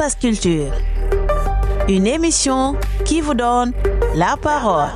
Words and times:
Espace 0.00 0.16
Culture. 0.16 0.72
Une 1.86 2.06
émission 2.06 2.74
qui 3.04 3.20
vous 3.20 3.34
donne 3.34 3.74
la 4.14 4.34
parole. 4.40 4.88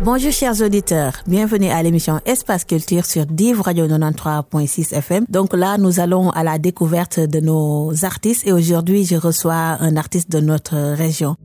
Bonjour 0.00 0.32
chers 0.32 0.62
auditeurs, 0.62 1.12
bienvenue 1.26 1.68
à 1.68 1.82
l'émission 1.82 2.18
Espace 2.24 2.64
Culture 2.64 3.04
sur 3.04 3.26
Div 3.26 3.60
Radio 3.60 3.86
93.6 3.86 4.94
FM. 4.94 5.26
Donc 5.28 5.52
là, 5.52 5.76
nous 5.76 6.00
allons 6.00 6.30
à 6.30 6.44
la 6.44 6.58
découverte 6.58 7.20
de 7.20 7.40
nos 7.40 8.06
artistes 8.06 8.46
et 8.46 8.52
aujourd'hui, 8.52 9.04
je 9.04 9.16
reçois 9.16 9.76
un 9.80 9.98
artiste 9.98 10.30
de 10.30 10.40
notre 10.40 10.94
région. 10.94 11.36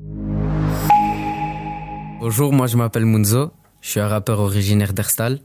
Bonjour, 2.22 2.54
moi 2.54 2.68
je 2.68 2.78
m'appelle 2.78 3.06
Munzo, 3.06 3.52
je 3.82 3.90
suis 3.90 4.00
un 4.00 4.08
rappeur 4.08 4.40
originaire 4.40 4.94
d'Erstal. 4.94 5.40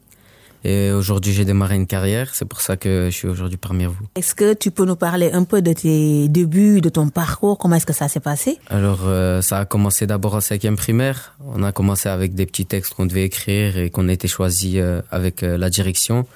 Et 0.64 0.90
aujourd'hui, 0.92 1.34
j'ai 1.34 1.44
démarré 1.44 1.76
une 1.76 1.86
carrière. 1.86 2.34
C'est 2.34 2.46
pour 2.46 2.62
ça 2.62 2.78
que 2.78 3.08
je 3.10 3.14
suis 3.14 3.28
aujourd'hui 3.28 3.58
parmi 3.58 3.84
vous. 3.84 4.06
Est-ce 4.16 4.34
que 4.34 4.54
tu 4.54 4.70
peux 4.70 4.86
nous 4.86 4.96
parler 4.96 5.30
un 5.30 5.44
peu 5.44 5.60
de 5.60 5.74
tes 5.74 6.26
débuts, 6.28 6.80
de 6.80 6.88
ton 6.88 7.10
parcours? 7.10 7.58
Comment 7.58 7.76
est-ce 7.76 7.84
que 7.84 7.92
ça 7.92 8.08
s'est 8.08 8.20
passé? 8.20 8.58
Alors, 8.70 9.00
euh, 9.04 9.42
ça 9.42 9.58
a 9.58 9.64
commencé 9.66 10.06
d'abord 10.06 10.34
en 10.34 10.40
cinquième 10.40 10.76
primaire. 10.76 11.36
On 11.46 11.62
a 11.62 11.72
commencé 11.72 12.08
avec 12.08 12.34
des 12.34 12.46
petits 12.46 12.64
textes 12.64 12.94
qu'on 12.94 13.04
devait 13.04 13.24
écrire 13.24 13.76
et 13.76 13.90
qu'on 13.90 14.08
a 14.08 14.12
été 14.12 14.26
choisi 14.26 14.80
euh, 14.80 15.02
avec 15.10 15.42
euh, 15.42 15.58
la 15.58 15.70
direction 15.70 16.26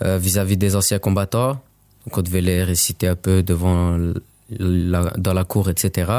vis-à-vis 0.00 0.58
des 0.58 0.76
anciens 0.76 0.98
combattants. 0.98 1.52
Donc, 2.04 2.18
on 2.18 2.20
devait 2.20 2.42
les 2.42 2.62
réciter 2.62 3.06
un 3.08 3.14
peu 3.14 3.42
devant 3.42 3.96
la, 4.50 5.12
dans 5.16 5.32
la 5.32 5.44
cour, 5.44 5.70
etc. 5.70 6.12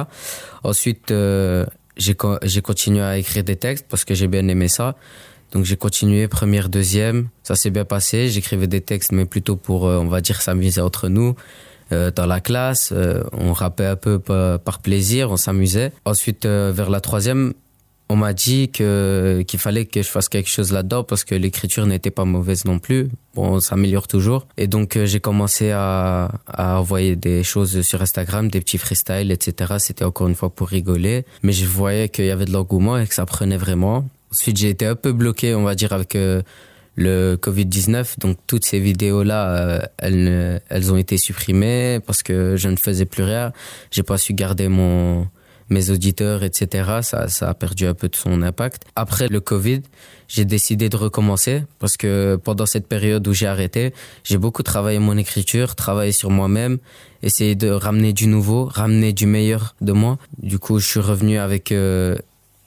Ensuite, 0.63 1.13
j'ai 1.97 2.61
continué 2.63 3.01
à 3.01 3.17
écrire 3.17 3.43
des 3.43 3.57
textes 3.57 3.85
parce 3.87 4.03
que 4.03 4.15
j'ai 4.15 4.27
bien 4.27 4.47
aimé 4.47 4.69
ça. 4.69 4.95
Donc 5.51 5.65
j'ai 5.65 5.77
continué 5.77 6.27
première, 6.27 6.69
deuxième, 6.69 7.29
ça 7.43 7.55
s'est 7.55 7.69
bien 7.69 7.85
passé. 7.85 8.29
J'écrivais 8.29 8.67
des 8.67 8.81
textes, 8.81 9.11
mais 9.11 9.25
plutôt 9.25 9.55
pour, 9.55 9.87
euh, 9.87 9.97
on 9.97 10.07
va 10.07 10.21
dire, 10.21 10.41
s'amuser 10.41 10.81
entre 10.81 11.07
nous. 11.07 11.35
Euh, 11.91 12.11
dans 12.11 12.25
la 12.25 12.39
classe, 12.39 12.91
euh, 12.91 13.23
on 13.31 13.53
rappait 13.53 13.85
un 13.85 13.95
peu 13.95 14.19
par, 14.19 14.79
plaisir, 14.79 15.31
on 15.31 15.37
s'amusait. 15.37 15.91
Ensuite, 16.03 16.45
vers 16.45 16.89
la 16.89 16.99
troisième, 16.99 17.53
on 18.09 18.15
m'a 18.15 18.33
dit 18.33 18.69
que 18.69 19.43
qu'il 19.47 19.59
fallait 19.59 19.85
que 19.85 20.03
je 20.03 20.07
fasse 20.07 20.29
quelque 20.29 20.49
chose 20.49 20.71
là-dedans 20.71 21.03
parce 21.03 21.23
que 21.23 21.33
l'écriture 21.33 21.87
n'était 21.87 22.11
pas 22.11 22.25
mauvaise 22.25 22.65
non 22.65 22.77
plus. 22.77 23.09
Bon, 23.33 23.53
on 23.53 23.59
s'améliore 23.59 24.07
toujours. 24.07 24.47
Et 24.57 24.67
donc 24.67 24.95
j'ai 25.05 25.19
commencé 25.19 25.71
à, 25.71 26.29
à 26.45 26.79
envoyer 26.79 27.15
des 27.15 27.43
choses 27.43 27.81
sur 27.81 28.03
Instagram, 28.03 28.49
des 28.49 28.59
petits 28.59 28.77
freestyles, 28.77 29.31
etc. 29.31 29.75
C'était 29.79 30.05
encore 30.05 30.27
une 30.27 30.35
fois 30.35 30.51
pour 30.51 30.67
rigoler, 30.67 31.25
mais 31.41 31.51
je 31.51 31.65
voyais 31.65 32.09
qu'il 32.09 32.25
y 32.25 32.31
avait 32.31 32.45
de 32.45 32.51
l'engouement 32.51 32.97
et 32.99 33.07
que 33.07 33.13
ça 33.15 33.25
prenait 33.25 33.57
vraiment. 33.57 34.05
Ensuite, 34.35 34.57
j'ai 34.57 34.69
été 34.69 34.85
un 34.85 34.95
peu 34.95 35.13
bloqué, 35.13 35.55
on 35.55 35.63
va 35.63 35.75
dire, 35.75 35.93
avec 35.93 36.13
euh, 36.17 36.41
le 36.97 37.37
Covid-19. 37.37 38.19
Donc, 38.19 38.37
toutes 38.47 38.65
ces 38.65 38.81
vidéos-là, 38.81 39.79
euh, 40.03 40.59
elles, 40.67 40.91
ont 40.91 40.97
été 40.97 41.17
supprimées 41.17 42.01
parce 42.05 42.21
que 42.21 42.57
je 42.57 42.67
ne 42.67 42.75
faisais 42.75 43.05
plus 43.05 43.23
rien. 43.23 43.53
J'ai 43.91 44.03
pas 44.03 44.17
su 44.17 44.33
garder 44.33 44.67
mon, 44.67 45.25
mes 45.69 45.89
auditeurs, 45.89 46.43
etc. 46.43 46.99
Ça, 47.01 47.29
ça 47.29 47.49
a 47.49 47.53
perdu 47.53 47.87
un 47.87 47.93
peu 47.93 48.09
de 48.09 48.15
son 48.17 48.41
impact. 48.41 48.83
Après 48.97 49.29
le 49.29 49.39
Covid, 49.39 49.83
j'ai 50.27 50.43
décidé 50.43 50.89
de 50.89 50.97
recommencer 50.97 51.63
parce 51.79 51.95
que 51.95 52.35
pendant 52.35 52.65
cette 52.65 52.89
période 52.89 53.25
où 53.29 53.31
j'ai 53.31 53.47
arrêté, 53.47 53.93
j'ai 54.25 54.37
beaucoup 54.37 54.63
travaillé 54.63 54.99
mon 54.99 55.15
écriture, 55.15 55.75
travaillé 55.75 56.11
sur 56.11 56.29
moi-même, 56.29 56.79
essayé 57.23 57.55
de 57.55 57.69
ramener 57.69 58.11
du 58.11 58.27
nouveau, 58.27 58.65
ramener 58.65 59.13
du 59.13 59.27
meilleur 59.27 59.75
de 59.79 59.93
moi. 59.93 60.17
Du 60.43 60.59
coup, 60.59 60.79
je 60.79 60.87
suis 60.87 60.99
revenu 60.99 61.37
avec 61.37 61.71
euh, 61.71 62.17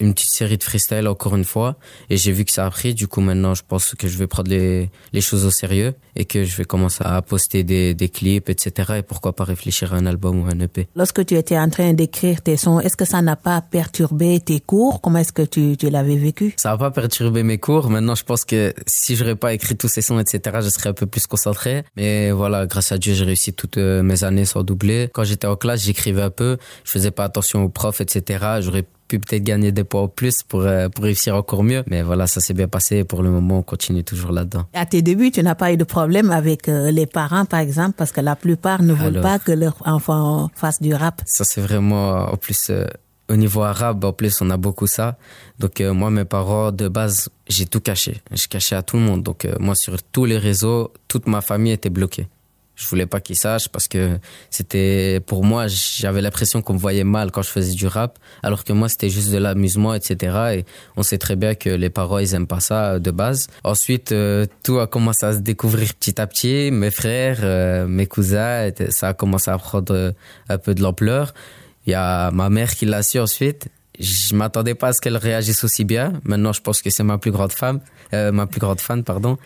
une 0.00 0.14
petite 0.14 0.30
série 0.30 0.58
de 0.58 0.62
freestyle 0.62 1.08
encore 1.08 1.36
une 1.36 1.44
fois. 1.44 1.76
Et 2.10 2.16
j'ai 2.16 2.32
vu 2.32 2.44
que 2.44 2.52
ça 2.52 2.66
a 2.66 2.70
pris. 2.70 2.94
Du 2.94 3.08
coup 3.08 3.20
maintenant 3.20 3.54
je 3.54 3.62
pense 3.66 3.94
que 3.94 4.08
je 4.08 4.18
vais 4.18 4.26
prendre 4.26 4.50
les, 4.50 4.90
les 5.12 5.20
choses 5.20 5.44
au 5.44 5.50
sérieux 5.50 5.94
et 6.16 6.24
que 6.24 6.44
je 6.44 6.56
vais 6.56 6.64
commencer 6.64 7.02
à 7.04 7.20
poster 7.22 7.64
des, 7.64 7.94
des 7.94 8.08
clips 8.08 8.48
etc 8.48 8.94
et 8.98 9.02
pourquoi 9.02 9.34
pas 9.34 9.44
réfléchir 9.44 9.94
à 9.94 9.96
un 9.96 10.06
album 10.06 10.42
ou 10.42 10.46
un 10.46 10.58
EP 10.60 10.88
lorsque 10.96 11.24
tu 11.24 11.34
étais 11.36 11.58
en 11.58 11.68
train 11.68 11.92
d'écrire 11.92 12.42
tes 12.42 12.56
sons 12.56 12.80
est-ce 12.80 12.96
que 12.96 13.04
ça 13.04 13.22
n'a 13.22 13.36
pas 13.36 13.60
perturbé 13.60 14.40
tes 14.40 14.60
cours? 14.60 15.00
Comment 15.00 15.18
est-ce 15.18 15.32
que 15.32 15.42
tu, 15.42 15.76
tu 15.76 15.90
l'avais 15.90 16.16
vécu? 16.16 16.54
Ça 16.56 16.70
n'a 16.70 16.78
pas 16.78 16.90
perturbé 16.90 17.42
mes 17.42 17.58
cours. 17.58 17.90
Maintenant 17.90 18.14
je 18.14 18.24
pense 18.24 18.44
que 18.44 18.74
si 18.86 19.16
j'aurais 19.16 19.36
pas 19.36 19.52
écrit 19.52 19.76
tous 19.76 19.88
ces 19.88 20.02
sons 20.02 20.18
etc 20.18 20.58
je 20.62 20.68
serais 20.68 20.90
un 20.90 20.94
peu 20.94 21.06
plus 21.06 21.26
concentré. 21.26 21.84
Mais 21.96 22.30
voilà 22.30 22.66
grâce 22.66 22.92
à 22.92 22.98
Dieu 22.98 23.14
j'ai 23.14 23.24
réussi 23.24 23.52
toutes 23.52 23.78
euh, 23.78 24.02
mes 24.02 24.24
années 24.24 24.44
sans 24.44 24.62
doubler. 24.62 25.10
Quand 25.12 25.24
j'étais 25.24 25.46
en 25.46 25.56
classe 25.56 25.82
j'écrivais 25.82 26.22
un 26.22 26.30
peu. 26.30 26.58
Je 26.84 26.90
faisais 26.90 27.10
pas 27.10 27.24
attention 27.24 27.64
aux 27.64 27.68
profs 27.68 28.00
etc 28.00 28.58
j'aurais 28.60 28.84
pu 29.08 29.18
peut-être 29.18 29.42
gagner 29.42 29.72
des 29.72 29.84
points 29.84 30.02
en 30.02 30.08
plus 30.08 30.42
pour, 30.42 30.60
euh, 30.60 30.88
pour 30.88 31.04
réussir 31.04 31.34
encore 31.34 31.64
mieux. 31.64 31.82
Mais 31.88 32.02
voilà, 32.02 32.26
ça 32.26 32.40
s'est 32.40 32.54
bien 32.54 32.68
passé. 32.68 33.04
Pour 33.04 33.22
le 33.22 33.30
moment, 33.30 33.58
on 33.58 33.62
continue 33.62 34.04
toujours 34.04 34.30
là-dedans. 34.30 34.66
À 34.74 34.86
tes 34.86 35.02
débuts, 35.02 35.30
tu 35.30 35.42
n'as 35.42 35.54
pas 35.54 35.72
eu 35.72 35.76
de 35.76 35.84
problème 35.84 36.30
avec 36.30 36.68
euh, 36.68 36.90
les 36.90 37.06
parents, 37.06 37.46
par 37.46 37.60
exemple, 37.60 37.94
parce 37.96 38.12
que 38.12 38.20
la 38.20 38.36
plupart 38.36 38.82
ne 38.82 38.92
veulent 38.92 39.20
pas 39.20 39.38
que 39.38 39.52
leur 39.52 39.76
enfant 39.86 40.50
fasse 40.54 40.80
du 40.80 40.94
rap. 40.94 41.22
Ça, 41.26 41.44
c'est 41.44 41.60
vraiment, 41.60 42.30
en 42.30 42.36
plus, 42.36 42.68
euh, 42.70 42.84
au 43.28 43.36
niveau 43.36 43.62
arabe, 43.62 44.04
en 44.04 44.12
plus, 44.12 44.40
on 44.42 44.50
a 44.50 44.56
beaucoup 44.56 44.86
ça. 44.86 45.16
Donc, 45.58 45.80
moi, 45.80 46.10
mes 46.10 46.24
parents, 46.24 46.70
de 46.70 46.88
base, 46.88 47.28
j'ai 47.48 47.66
tout 47.66 47.80
caché. 47.80 48.22
Je 48.32 48.46
cachais 48.46 48.76
à 48.76 48.82
tout 48.82 48.96
le 48.96 49.02
monde. 49.02 49.22
Donc, 49.22 49.46
moi, 49.58 49.74
sur 49.74 50.02
tous 50.02 50.24
les 50.24 50.38
réseaux, 50.38 50.92
toute 51.08 51.26
ma 51.26 51.40
famille 51.40 51.72
était 51.72 51.90
bloquée. 51.90 52.26
Je 52.78 52.86
voulais 52.86 53.06
pas 53.06 53.20
qu'ils 53.20 53.36
sachent 53.36 53.68
parce 53.68 53.88
que 53.88 54.18
c'était 54.50 55.20
pour 55.26 55.42
moi, 55.44 55.66
j'avais 55.66 56.22
l'impression 56.22 56.62
qu'on 56.62 56.74
me 56.74 56.78
voyait 56.78 57.02
mal 57.02 57.32
quand 57.32 57.42
je 57.42 57.50
faisais 57.50 57.74
du 57.74 57.88
rap, 57.88 58.20
alors 58.44 58.62
que 58.62 58.72
moi 58.72 58.88
c'était 58.88 59.10
juste 59.10 59.32
de 59.32 59.38
l'amusement, 59.38 59.94
etc. 59.94 60.58
Et 60.58 60.64
on 60.96 61.02
sait 61.02 61.18
très 61.18 61.34
bien 61.34 61.56
que 61.56 61.70
les 61.70 61.90
parents 61.90 62.18
ils 62.18 62.34
aiment 62.34 62.46
pas 62.46 62.60
ça 62.60 63.00
de 63.00 63.10
base. 63.10 63.48
Ensuite, 63.64 64.12
euh, 64.12 64.46
tout 64.62 64.78
a 64.78 64.86
commencé 64.86 65.26
à 65.26 65.32
se 65.32 65.38
découvrir 65.38 65.92
petit 65.94 66.20
à 66.20 66.28
petit. 66.28 66.70
Mes 66.70 66.92
frères, 66.92 67.40
euh, 67.42 67.88
mes 67.88 68.06
cousins, 68.06 68.70
ça 68.90 69.08
a 69.08 69.14
commencé 69.14 69.50
à 69.50 69.58
prendre 69.58 69.92
euh, 69.92 70.12
un 70.48 70.58
peu 70.58 70.72
de 70.72 70.80
l'ampleur. 70.80 71.34
Il 71.84 71.90
y 71.90 71.94
a 71.94 72.30
ma 72.30 72.48
mère 72.48 72.76
qui 72.76 72.86
l'a 72.86 73.02
su 73.02 73.18
ensuite 73.18 73.68
je 73.98 74.34
m'attendais 74.34 74.74
pas 74.74 74.88
à 74.88 74.92
ce 74.92 75.00
qu'elle 75.00 75.16
réagisse 75.16 75.64
aussi 75.64 75.84
bien. 75.84 76.20
Maintenant, 76.24 76.52
je 76.52 76.60
pense 76.60 76.82
que 76.82 76.90
c'est 76.90 77.02
ma 77.02 77.18
plus 77.18 77.30
grande 77.30 77.52
femme, 77.52 77.80
euh, 78.14 78.32
ma 78.32 78.46
plus 78.46 78.60
grande 78.60 78.80
fan, 78.80 79.02
pardon. 79.02 79.38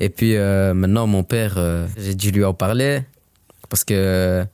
Et 0.00 0.08
puis 0.08 0.36
euh, 0.36 0.74
maintenant, 0.74 1.06
mon 1.06 1.22
père, 1.22 1.54
euh, 1.56 1.86
j'ai 1.96 2.14
dû 2.14 2.30
lui 2.30 2.44
en 2.44 2.54
parler 2.54 3.02
parce 3.68 3.84
que 3.84 4.44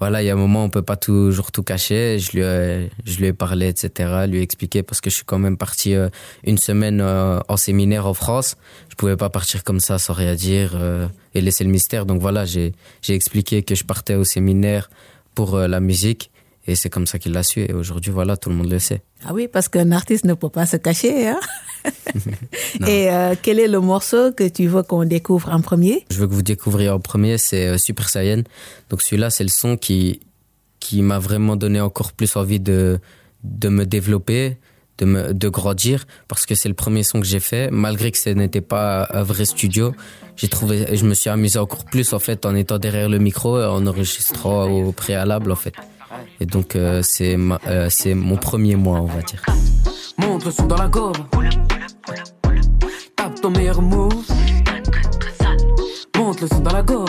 voilà, 0.00 0.22
il 0.22 0.26
y 0.26 0.30
a 0.30 0.32
un 0.32 0.36
moment, 0.36 0.64
on 0.64 0.70
peut 0.70 0.82
pas 0.82 0.96
toujours 0.96 1.52
tout 1.52 1.62
cacher. 1.62 2.18
Je 2.18 2.32
lui, 2.32 2.40
ai, 2.40 2.90
je 3.04 3.18
lui 3.18 3.26
ai 3.26 3.32
parlé, 3.32 3.68
etc., 3.68 4.24
lui 4.26 4.40
expliqué 4.40 4.82
parce 4.82 5.00
que 5.00 5.08
je 5.08 5.16
suis 5.16 5.24
quand 5.24 5.38
même 5.38 5.56
parti 5.56 5.94
une 6.44 6.58
semaine 6.58 7.00
en 7.00 7.56
séminaire 7.56 8.06
en 8.06 8.14
France. 8.14 8.56
Je 8.88 8.96
pouvais 8.96 9.16
pas 9.16 9.30
partir 9.30 9.64
comme 9.64 9.80
ça 9.80 9.98
sans 9.98 10.12
rien 10.12 10.34
dire 10.34 10.76
et 11.34 11.40
laisser 11.40 11.64
le 11.64 11.70
mystère. 11.70 12.06
Donc 12.06 12.20
voilà, 12.20 12.44
j'ai 12.44 12.72
j'ai 13.02 13.14
expliqué 13.14 13.62
que 13.62 13.74
je 13.74 13.84
partais 13.84 14.14
au 14.14 14.24
séminaire 14.24 14.90
pour 15.34 15.56
la 15.58 15.80
musique 15.80 16.30
et 16.66 16.74
c'est 16.76 16.88
comme 16.88 17.06
ça 17.06 17.18
qu'il 17.18 17.32
l'a 17.32 17.42
su. 17.42 17.60
Et 17.60 17.72
aujourd'hui, 17.72 18.10
voilà, 18.10 18.36
tout 18.36 18.48
le 18.48 18.56
monde 18.56 18.70
le 18.70 18.78
sait. 18.78 19.02
Ah 19.26 19.32
oui, 19.34 19.48
parce 19.48 19.68
qu'un 19.68 19.92
artiste 19.92 20.24
ne 20.24 20.34
peut 20.34 20.48
pas 20.48 20.66
se 20.66 20.76
cacher. 20.76 21.28
Hein 21.28 21.40
et 22.86 23.10
euh, 23.10 23.34
quel 23.40 23.60
est 23.60 23.68
le 23.68 23.80
morceau 23.80 24.32
que 24.32 24.48
tu 24.48 24.66
veux 24.66 24.82
qu'on 24.82 25.04
découvre 25.04 25.50
en 25.50 25.60
premier? 25.60 26.06
Je 26.10 26.18
veux 26.18 26.26
que 26.26 26.32
vous 26.32 26.42
découvriez 26.42 26.88
en 26.88 27.00
premier, 27.00 27.36
c'est 27.36 27.66
euh, 27.66 27.78
Super 27.78 28.08
Saiyan. 28.08 28.42
Donc 28.88 29.02
celui-là, 29.02 29.28
c'est 29.28 29.44
le 29.44 29.50
son 29.50 29.76
qui, 29.76 30.20
qui 30.80 31.02
m'a 31.02 31.18
vraiment 31.18 31.56
donné 31.56 31.80
encore 31.80 32.12
plus 32.12 32.34
envie 32.36 32.60
de, 32.60 32.98
de 33.42 33.68
me 33.68 33.84
développer, 33.84 34.56
de, 34.96 35.04
me, 35.04 35.34
de 35.34 35.48
grandir, 35.50 36.06
parce 36.28 36.46
que 36.46 36.54
c'est 36.54 36.68
le 36.68 36.74
premier 36.74 37.02
son 37.02 37.20
que 37.20 37.26
j'ai 37.26 37.40
fait, 37.40 37.70
malgré 37.70 38.10
que 38.10 38.18
ce 38.18 38.30
n'était 38.30 38.62
pas 38.62 39.06
un 39.10 39.22
vrai 39.22 39.44
studio. 39.44 39.94
J'ai 40.36 40.48
trouvé, 40.48 40.96
je 40.96 41.04
me 41.04 41.12
suis 41.12 41.28
amusé 41.28 41.58
encore 41.58 41.84
plus 41.84 42.14
en 42.14 42.18
fait 42.18 42.46
en 42.46 42.54
étant 42.54 42.78
derrière 42.78 43.10
le 43.10 43.18
micro, 43.18 43.60
en 43.60 43.86
enregistrant 43.86 44.64
au 44.70 44.92
préalable 44.92 45.52
en 45.52 45.56
fait. 45.56 45.74
Et 46.40 46.46
donc, 46.46 46.76
euh, 46.76 47.02
c'est 47.02 47.36
euh, 47.66 47.88
c'est 47.90 48.14
mon 48.14 48.36
premier 48.36 48.76
mois, 48.76 49.00
on 49.00 49.06
va 49.06 49.22
dire. 49.22 49.42
Montre 50.18 50.50
son 50.50 50.66
dans 50.66 50.76
la 50.76 50.88
gomme. 50.88 51.12
Tape 53.16 53.40
ton 53.40 53.50
meilleur 53.50 53.82
move. 53.82 54.14
Montre 56.16 56.42
le 56.42 56.48
son 56.48 56.60
dans 56.60 56.72
la 56.72 56.82
gomme. 56.82 57.06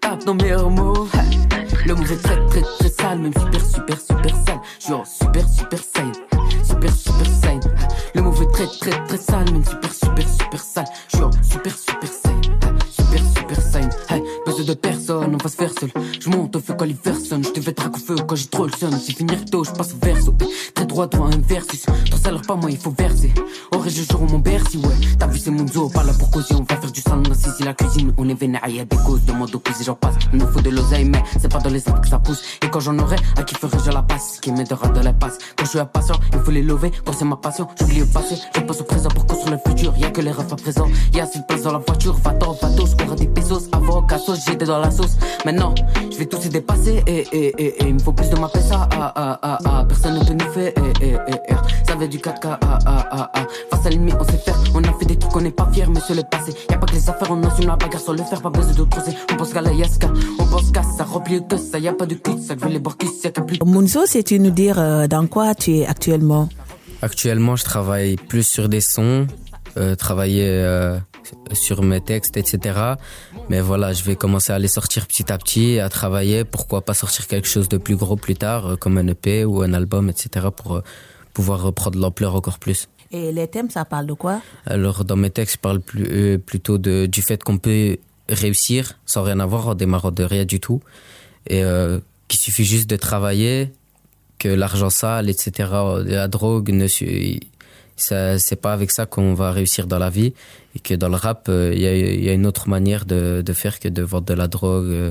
Tape 0.00 0.24
ton 0.24 0.34
meilleur 0.34 0.70
move. 0.70 1.10
Le 1.86 1.94
move 1.94 2.12
est 2.12 2.22
très 2.22 2.46
très 2.46 2.62
très 2.62 2.88
sale, 2.88 3.18
même 3.18 3.32
super 3.34 3.64
super 3.64 4.00
super 4.00 4.36
sale. 4.44 4.60
Genre 4.88 5.06
super 5.06 5.48
super 5.48 5.78
sale. 5.78 6.12
Super 6.64 6.92
super 6.92 7.26
sale. 7.26 7.60
Le 8.14 8.22
move 8.22 8.42
est 8.42 8.52
très 8.52 8.66
très 8.66 9.04
très 9.06 9.18
sale, 9.18 9.52
même 9.52 9.64
super 9.64 9.92
super 9.92 10.28
super 10.28 10.60
sale. 10.60 10.84
Genre 11.16 11.30
super 11.42 11.76
super 11.76 12.10
sale. 12.10 12.32
Super 12.90 13.20
super 13.36 13.60
sale. 13.60 13.90
Besoin 14.44 14.64
de 14.64 14.74
personne, 14.74 15.34
on 15.34 15.42
va 15.42 15.48
se 15.48 15.56
faire 15.56 15.70
seul. 15.78 15.90
Feu 16.66 16.74
personne. 17.00 17.44
Je 17.44 17.50
te 17.50 17.60
fais 17.60 17.72
trac 17.72 17.94
au 17.94 18.00
feu 18.00 18.16
quand 18.26 18.34
j'ai 18.34 18.48
trop 18.48 18.66
le 18.66 18.72
seum. 18.72 18.90
Si 18.98 19.12
finir 19.12 19.44
tôt, 19.44 19.62
je 19.62 19.70
passe 19.70 19.94
au 19.94 20.04
verso. 20.04 20.34
Très 20.74 20.84
droit, 20.84 21.06
droit, 21.06 21.28
un 21.28 21.38
versus. 21.38 21.86
Trop 22.10 22.18
ça 22.18 22.32
pas 22.44 22.56
moi, 22.56 22.70
il 22.70 22.76
faut 22.76 22.90
verser. 22.90 23.32
Je 23.88 24.02
jour 24.02 24.20
mon 24.28 24.40
Bercy, 24.40 24.78
ouais. 24.78 24.94
T'as 25.16 25.28
vu 25.28 25.38
c'est 25.38 25.52
Munzo, 25.52 25.88
pas 25.88 26.02
là 26.02 26.12
pour 26.18 26.28
causer, 26.30 26.54
on 26.54 26.64
va 26.68 26.80
faire 26.80 26.90
du 26.90 27.00
sang, 27.00 27.22
a 27.22 27.34
saisi 27.34 27.62
la 27.62 27.72
cuisine, 27.72 28.12
on 28.18 28.28
est 28.28 28.34
vénère, 28.34 28.66
y 28.68 28.80
a 28.80 28.84
des 28.84 28.96
causes, 28.96 29.24
demande 29.24 29.54
aux 29.54 29.60
cousins, 29.60 29.84
j'en 29.84 29.94
passe. 29.94 30.16
Il 30.32 30.40
nous 30.40 30.46
faut 30.48 30.60
de 30.60 30.70
l'oseille, 30.70 31.04
mais 31.04 31.22
c'est 31.40 31.50
pas 31.50 31.60
dans 31.60 31.70
les 31.70 31.88
arbres 31.88 32.00
que 32.00 32.08
ça 32.08 32.18
pousse. 32.18 32.42
Et 32.62 32.68
quand 32.68 32.80
j'en 32.80 32.98
aurai, 32.98 33.16
à 33.36 33.44
qui 33.44 33.54
ferai-je 33.54 33.90
la 33.92 34.02
passe, 34.02 34.40
qui 34.40 34.50
m'aidera 34.50 34.88
de 34.88 35.00
la 35.00 35.12
passe? 35.12 35.38
Quand 35.56 35.64
je 35.64 35.70
suis 35.70 35.78
impatient, 35.78 36.16
il 36.32 36.40
faut 36.40 36.50
les 36.50 36.62
lever, 36.62 36.90
quand 37.04 37.12
c'est 37.12 37.24
ma 37.24 37.36
passion, 37.36 37.68
j'oublie 37.78 38.00
le 38.00 38.06
passé, 38.06 38.34
je 38.56 38.60
passe 38.60 38.80
au 38.80 38.84
présent 38.84 39.08
pour 39.08 39.24
construire 39.24 39.56
le 39.56 39.70
futur, 39.70 39.96
y 39.96 40.04
a 40.04 40.10
que 40.10 40.20
les 40.20 40.32
refs 40.32 40.52
à 40.52 40.56
présent. 40.56 40.88
Y 41.14 41.20
a 41.20 41.22
assez 41.22 41.38
de 41.38 41.44
place 41.44 41.62
dans 41.62 41.72
la 41.72 41.78
voiture, 41.78 42.14
va-t'en, 42.24 42.52
va-tous, 42.60 42.96
aura 43.04 43.14
des 43.14 43.28
pesos, 43.28 43.68
avocat, 43.70 44.18
sauce, 44.18 44.40
j'étais 44.46 44.66
dans 44.66 44.80
la 44.80 44.90
sauce. 44.90 45.16
Maintenant, 45.44 45.74
je 46.10 46.16
vais 46.16 46.26
tous 46.26 46.44
y 46.44 46.48
dépasser, 46.48 47.04
et, 47.06 47.20
et, 47.32 47.62
et, 47.62 47.82
et, 47.82 47.88
il 47.88 47.94
me 47.94 48.00
faut 48.00 48.12
plus 48.12 48.28
de 48.30 48.36
ma 48.36 48.48
ça, 48.48 48.88
ah, 48.92 49.12
ah, 49.14 49.38
ah, 49.42 49.58
ah, 49.64 49.84
personne 49.88 50.18
ne 50.18 50.24
peut 50.24 50.34
nous 50.34 50.52
faire, 50.52 50.72
et, 51.00 51.06
et, 51.06 51.12
et, 51.12 51.54
ça 51.86 51.94
veut 51.94 52.08
du 52.08 52.18
caca, 52.18 52.58
ah, 52.62 52.78
ah. 52.84 53.30
Face 53.76 53.86
à 53.86 53.90
l'ennemi, 53.90 54.12
on 54.18 54.24
sait 54.24 54.38
faire, 54.38 54.58
on 54.74 54.82
a 54.82 54.92
fait 54.98 55.04
des 55.04 55.18
trucs, 55.18 55.36
on 55.36 55.40
n'est 55.42 55.50
pas 55.50 55.68
fiers, 55.70 55.84
mais 55.92 56.00
sur 56.00 56.14
le 56.14 56.22
passé. 56.22 56.52
Y 56.70 56.72
a 56.72 56.78
pas 56.78 56.86
que 56.86 56.94
les 56.94 57.10
affaires, 57.10 57.30
on 57.30 57.42
assume 57.42 57.66
la 57.66 57.76
bagarre 57.76 58.00
sur 58.00 58.14
le 58.14 58.22
fer, 58.22 58.40
pas 58.40 58.48
besoin 58.48 58.72
de 58.72 58.82
creuser. 58.84 59.12
On 59.30 59.36
pense 59.36 59.52
qu'à 59.52 59.60
la 59.60 59.72
yaska, 59.72 60.08
on 60.38 60.46
pense 60.46 60.70
qu'à 60.70 60.82
ça, 60.82 61.04
remplit 61.04 61.46
que 61.46 61.58
ça, 61.58 61.78
y 61.78 61.86
a 61.86 61.92
pas 61.92 62.06
de 62.06 62.14
cul, 62.14 62.38
ça 62.40 62.54
veut 62.54 62.70
les 62.70 62.78
voir 62.78 62.96
qui 62.96 63.06
c'est 63.06 63.38
plus. 63.44 63.58
Munzo, 63.66 64.06
sais-tu 64.06 64.38
nous 64.38 64.50
dire 64.50 64.78
euh, 64.78 65.06
dans 65.08 65.26
quoi 65.26 65.54
tu 65.54 65.76
es 65.76 65.86
actuellement? 65.86 66.48
Actuellement, 67.02 67.54
je 67.54 67.64
travaille 67.64 68.16
plus 68.16 68.44
sur 68.44 68.70
des 68.70 68.80
sons, 68.80 69.26
euh, 69.76 69.94
travailler 69.94 70.48
euh, 70.48 70.98
sur 71.52 71.82
mes 71.82 72.00
textes, 72.00 72.38
etc. 72.38 72.78
Mais 73.50 73.60
voilà, 73.60 73.92
je 73.92 74.04
vais 74.04 74.16
commencer 74.16 74.54
à 74.54 74.58
les 74.58 74.68
sortir 74.68 75.06
petit 75.06 75.30
à 75.30 75.36
petit, 75.36 75.80
à 75.80 75.90
travailler. 75.90 76.44
Pourquoi 76.44 76.80
pas 76.80 76.94
sortir 76.94 77.26
quelque 77.26 77.46
chose 77.46 77.68
de 77.68 77.76
plus 77.76 77.96
gros 77.96 78.16
plus 78.16 78.36
tard, 78.36 78.68
euh, 78.68 78.76
comme 78.76 78.96
un 78.96 79.06
EP 79.06 79.44
ou 79.44 79.60
un 79.60 79.74
album, 79.74 80.08
etc. 80.08 80.46
pour 80.56 80.80
pouvoir 81.34 81.60
reprendre 81.60 81.98
l'ampleur 81.98 82.34
encore 82.34 82.58
plus. 82.58 82.88
Et 83.16 83.32
les 83.32 83.48
thèmes, 83.48 83.70
ça 83.70 83.84
parle 83.84 84.06
de 84.06 84.12
quoi? 84.12 84.40
Alors, 84.66 85.04
dans 85.04 85.16
mes 85.16 85.30
textes, 85.30 85.56
je 85.56 85.60
parle 85.60 85.80
plus, 85.80 86.38
plutôt 86.38 86.78
du 86.78 87.22
fait 87.22 87.42
qu'on 87.42 87.58
peut 87.58 87.96
réussir 88.28 88.98
sans 89.06 89.22
rien 89.22 89.40
avoir 89.40 89.68
en 89.68 89.74
démarrant 89.74 90.10
de 90.10 90.24
rien 90.24 90.44
du 90.44 90.60
tout. 90.60 90.80
Et 91.48 91.62
qu'il 92.28 92.40
suffit 92.40 92.64
juste 92.64 92.90
de 92.90 92.96
travailler, 92.96 93.70
que 94.38 94.48
l'argent 94.48 94.90
sale, 94.90 95.30
etc., 95.30 95.70
la 96.04 96.28
drogue, 96.28 96.70
ne, 96.70 96.86
c'est 97.96 98.60
pas 98.60 98.72
avec 98.72 98.90
ça 98.90 99.06
qu'on 99.06 99.34
va 99.34 99.52
réussir 99.52 99.86
dans 99.86 99.98
la 99.98 100.10
vie 100.10 100.34
et 100.74 100.78
que 100.78 100.94
dans 100.94 101.08
le 101.08 101.16
rap 101.16 101.48
euh, 101.48 101.72
il 101.74 101.80
y, 101.80 102.28
a, 102.28 102.32
une 102.32 102.46
autre 102.46 102.68
manière 102.68 103.06
de, 103.06 103.42
faire 103.54 103.80
que 103.80 103.88
de 103.88 104.02
vendre 104.02 104.26
de 104.26 104.34
la 104.34 104.48
drogue 104.48 104.86
euh, 104.86 105.10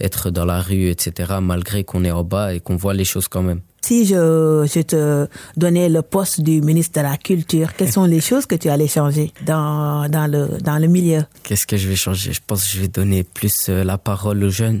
être 0.00 0.30
dans 0.30 0.44
la 0.44 0.60
rue 0.60 0.88
etc 0.88 1.34
malgré 1.40 1.84
qu'on 1.84 2.04
est 2.04 2.10
en 2.10 2.24
bas 2.24 2.52
et 2.54 2.60
qu'on 2.60 2.76
voit 2.76 2.92
les 2.92 3.04
choses 3.04 3.28
quand 3.28 3.42
même 3.42 3.62
si 3.86 4.04
je, 4.04 4.66
je 4.74 4.80
te 4.82 5.28
donnais 5.56 5.88
le 5.88 6.02
poste 6.02 6.40
du 6.40 6.60
ministre 6.60 7.00
de 7.00 7.04
la 7.06 7.16
Culture, 7.16 7.68
quelles 7.76 7.92
sont 7.92 8.04
les 8.04 8.20
choses 8.20 8.46
que 8.46 8.56
tu 8.56 8.68
allais 8.68 8.88
changer 8.88 9.32
dans, 9.44 10.08
dans, 10.08 10.28
le, 10.30 10.58
dans 10.60 10.78
le 10.78 10.88
milieu? 10.88 11.22
Qu'est-ce 11.44 11.66
que 11.66 11.76
je 11.76 11.88
vais 11.88 11.96
changer? 11.96 12.32
Je 12.32 12.40
pense 12.44 12.64
que 12.64 12.70
je 12.76 12.80
vais 12.80 12.88
donner 12.88 13.22
plus 13.22 13.68
euh, 13.68 13.84
la 13.84 13.98
parole 13.98 14.42
aux 14.42 14.50
jeunes. 14.50 14.80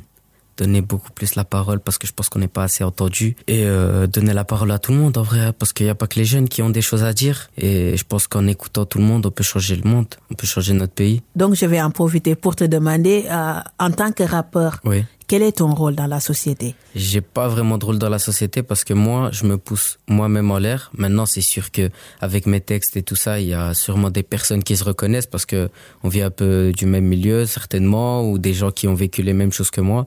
Donner 0.56 0.80
beaucoup 0.80 1.12
plus 1.12 1.34
la 1.34 1.44
parole 1.44 1.80
parce 1.80 1.98
que 1.98 2.06
je 2.06 2.14
pense 2.14 2.30
qu'on 2.30 2.38
n'est 2.38 2.48
pas 2.48 2.64
assez 2.64 2.82
entendu. 2.82 3.36
Et 3.46 3.64
euh, 3.66 4.06
donner 4.06 4.32
la 4.32 4.44
parole 4.44 4.70
à 4.70 4.78
tout 4.78 4.90
le 4.90 4.98
monde 4.98 5.18
en 5.18 5.22
vrai 5.22 5.52
parce 5.52 5.74
qu'il 5.74 5.84
n'y 5.84 5.90
a 5.90 5.94
pas 5.94 6.06
que 6.06 6.18
les 6.18 6.24
jeunes 6.24 6.48
qui 6.48 6.62
ont 6.62 6.70
des 6.70 6.80
choses 6.80 7.04
à 7.04 7.12
dire. 7.12 7.50
Et 7.58 7.94
je 7.94 8.04
pense 8.04 8.26
qu'en 8.26 8.46
écoutant 8.46 8.86
tout 8.86 8.98
le 8.98 9.04
monde 9.04 9.26
on 9.26 9.30
peut 9.30 9.44
changer 9.44 9.76
le 9.76 9.86
monde. 9.88 10.06
On 10.30 10.34
peut 10.34 10.46
changer 10.46 10.72
notre 10.72 10.94
pays. 10.94 11.20
Donc 11.36 11.54
je 11.56 11.66
vais 11.66 11.82
en 11.82 11.90
profiter 11.90 12.34
pour 12.34 12.56
te 12.56 12.64
demander 12.64 13.26
euh, 13.30 13.60
en 13.78 13.90
tant 13.90 14.12
que 14.12 14.22
rappeur 14.22 14.80
oui. 14.84 15.04
Quel 15.28 15.42
est 15.42 15.56
ton 15.58 15.74
rôle 15.74 15.96
dans 15.96 16.06
la 16.06 16.20
société? 16.20 16.76
J'ai 16.94 17.20
pas 17.20 17.48
vraiment 17.48 17.78
de 17.78 17.84
rôle 17.84 17.98
dans 17.98 18.08
la 18.08 18.20
société 18.20 18.62
parce 18.62 18.84
que 18.84 18.94
moi, 18.94 19.30
je 19.32 19.44
me 19.44 19.58
pousse 19.58 19.98
moi-même 20.06 20.52
en 20.52 20.58
l'air. 20.58 20.92
Maintenant, 20.96 21.26
c'est 21.26 21.40
sûr 21.40 21.72
que 21.72 21.90
avec 22.20 22.46
mes 22.46 22.60
textes 22.60 22.96
et 22.96 23.02
tout 23.02 23.16
ça, 23.16 23.40
il 23.40 23.48
y 23.48 23.54
a 23.54 23.74
sûrement 23.74 24.10
des 24.10 24.22
personnes 24.22 24.62
qui 24.62 24.76
se 24.76 24.84
reconnaissent 24.84 25.26
parce 25.26 25.44
que 25.44 25.68
on 26.04 26.08
vient 26.08 26.26
un 26.26 26.30
peu 26.30 26.70
du 26.72 26.86
même 26.86 27.06
milieu, 27.06 27.44
certainement, 27.44 28.22
ou 28.30 28.38
des 28.38 28.54
gens 28.54 28.70
qui 28.70 28.86
ont 28.86 28.94
vécu 28.94 29.22
les 29.22 29.32
mêmes 29.32 29.52
choses 29.52 29.72
que 29.72 29.80
moi. 29.80 30.06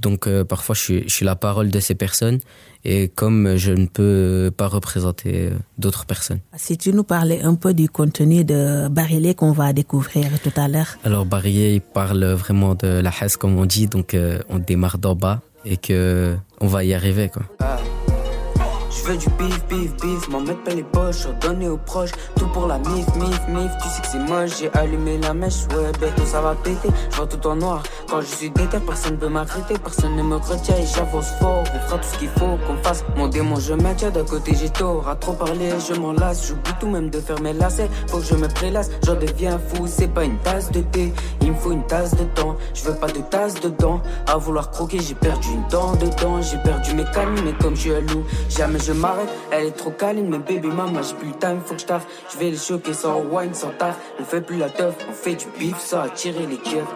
Donc 0.00 0.26
euh, 0.26 0.44
parfois 0.44 0.74
je 0.74 0.80
suis, 0.80 1.02
je 1.06 1.14
suis, 1.14 1.24
la 1.24 1.36
parole 1.36 1.70
de 1.70 1.80
ces 1.80 1.94
personnes 1.94 2.38
et 2.84 3.08
comme 3.08 3.56
je 3.56 3.72
ne 3.72 3.86
peux 3.86 4.50
pas 4.56 4.66
représenter 4.66 5.48
euh, 5.48 5.50
d'autres 5.78 6.06
personnes. 6.06 6.40
Si 6.56 6.78
tu 6.78 6.92
nous 6.92 7.04
parlais 7.04 7.42
un 7.42 7.54
peu 7.54 7.74
du 7.74 7.88
contenu 7.88 8.44
de 8.44 8.88
Barillet 8.88 9.34
qu'on 9.34 9.52
va 9.52 9.72
découvrir 9.72 10.26
tout 10.42 10.52
à 10.56 10.68
l'heure. 10.68 10.96
Alors 11.04 11.26
Barillet 11.26 11.74
il 11.74 11.80
parle 11.80 12.24
vraiment 12.24 12.74
de 12.74 12.88
la 12.88 13.10
haisse 13.20 13.36
comme 13.36 13.58
on 13.58 13.66
dit, 13.66 13.86
donc 13.86 14.14
euh, 14.14 14.40
on 14.48 14.58
démarre 14.58 14.98
d'en 14.98 15.14
bas 15.14 15.40
et 15.64 15.76
que 15.76 16.34
on 16.60 16.66
va 16.66 16.84
y 16.84 16.94
arriver 16.94 17.28
quoi. 17.28 17.42
Ah. 17.60 17.78
Je 18.90 19.04
veux 19.04 19.16
du 19.16 19.28
bif, 19.30 19.64
bif, 19.68 19.96
bif, 20.02 20.28
m'en 20.28 20.40
mettre 20.40 20.64
pas 20.64 20.74
les 20.74 20.82
poches, 20.82 21.28
donner 21.40 21.68
aux 21.68 21.76
proches, 21.76 22.10
tout 22.36 22.48
pour 22.48 22.66
la 22.66 22.78
mif, 22.78 23.06
mif, 23.14 23.40
mif. 23.48 23.70
Tu 23.80 23.88
sais 23.88 24.02
que 24.02 24.08
c'est 24.08 24.18
moche, 24.18 24.50
j'ai 24.58 24.70
allumé 24.72 25.18
la 25.18 25.32
mèche, 25.32 25.62
ouais, 25.70 26.10
tout 26.16 26.26
ça 26.26 26.40
va 26.40 26.56
péter. 26.56 26.88
Je 27.10 27.16
vois 27.16 27.26
tout 27.28 27.46
en 27.46 27.54
noir, 27.54 27.82
quand 28.08 28.20
je 28.20 28.26
suis 28.26 28.50
déter, 28.50 28.80
personne 28.80 29.12
ne 29.12 29.16
peut 29.18 29.28
m'arrêter, 29.28 29.74
personne 29.78 30.16
ne 30.16 30.22
me 30.24 30.36
retient 30.36 30.76
et 30.76 30.86
j'avance 30.86 31.30
fort. 31.38 31.62
On 31.72 31.78
fera 31.86 31.98
tout 31.98 32.08
ce 32.12 32.18
qu'il 32.18 32.28
faut 32.30 32.58
qu'on 32.66 32.76
fasse. 32.82 33.04
Mon 33.16 33.28
démon, 33.28 33.56
je 33.60 33.74
maintiens 33.74 34.10
d'un 34.10 34.24
côté, 34.24 34.56
j'ai 34.56 34.70
tort. 34.70 35.08
À 35.08 35.14
trop 35.14 35.34
parler, 35.34 35.70
je 35.88 35.94
m'en 35.94 36.12
lasse, 36.12 36.48
j'oublie 36.48 36.72
tout 36.80 36.88
même 36.88 37.10
de 37.10 37.20
faire 37.20 37.40
mes 37.40 37.52
lacets. 37.52 37.88
Faut 38.08 38.18
que 38.18 38.24
je 38.24 38.34
me 38.34 38.48
prélasse, 38.48 38.90
j'en 39.06 39.14
deviens 39.14 39.60
fou, 39.72 39.86
c'est 39.86 40.08
pas 40.08 40.24
une 40.24 40.38
tasse 40.38 40.72
de 40.72 40.80
thé, 40.80 41.12
il 41.42 41.52
me 41.52 41.56
faut 41.56 41.70
une 41.70 41.86
tasse 41.86 42.16
de 42.16 42.24
temps. 42.24 42.56
Je 42.74 42.84
veux 42.84 42.96
pas 42.96 43.06
de 43.06 43.20
tasse 43.20 43.54
dedans, 43.60 44.00
à 44.26 44.36
vouloir 44.36 44.72
croquer, 44.72 44.98
j'ai 44.98 45.14
perdu 45.14 45.48
une 45.52 45.68
dent 45.68 45.92
dedans, 45.92 46.42
j'ai 46.42 46.58
perdu 46.58 46.94
mes 46.94 47.04
cannes, 47.14 47.38
mais 47.44 47.52
comme 47.60 47.76
je 47.76 47.82
suis 47.82 47.94
un 47.94 48.00
loup, 48.00 48.24
jamais 48.48 48.79
je 48.84 48.92
m'arrête. 48.92 49.28
Elle 49.50 49.66
est 49.66 49.70
trop 49.76 49.90
câline, 49.90 50.28
mais 50.28 50.38
baby 50.38 50.68
maman, 50.68 51.02
j'ai 51.02 51.14
plus 51.14 51.28
le 51.28 51.38
time, 51.38 51.60
faut 51.64 51.74
que 51.74 51.80
je 51.80 51.86
taffe. 51.86 52.06
Je 52.32 52.38
vais 52.38 52.50
les 52.50 52.56
choquer 52.56 52.94
sans 52.94 53.20
wine, 53.22 53.54
sans 53.54 53.70
taf. 53.70 53.96
On 54.18 54.24
fait 54.24 54.40
plus 54.40 54.58
la 54.58 54.70
teuf, 54.70 54.94
on 55.08 55.12
fait 55.12 55.34
du 55.34 55.46
bif, 55.58 55.78
ça 55.78 56.02
attirer 56.02 56.46
les 56.46 56.58
cœurs. 56.58 56.88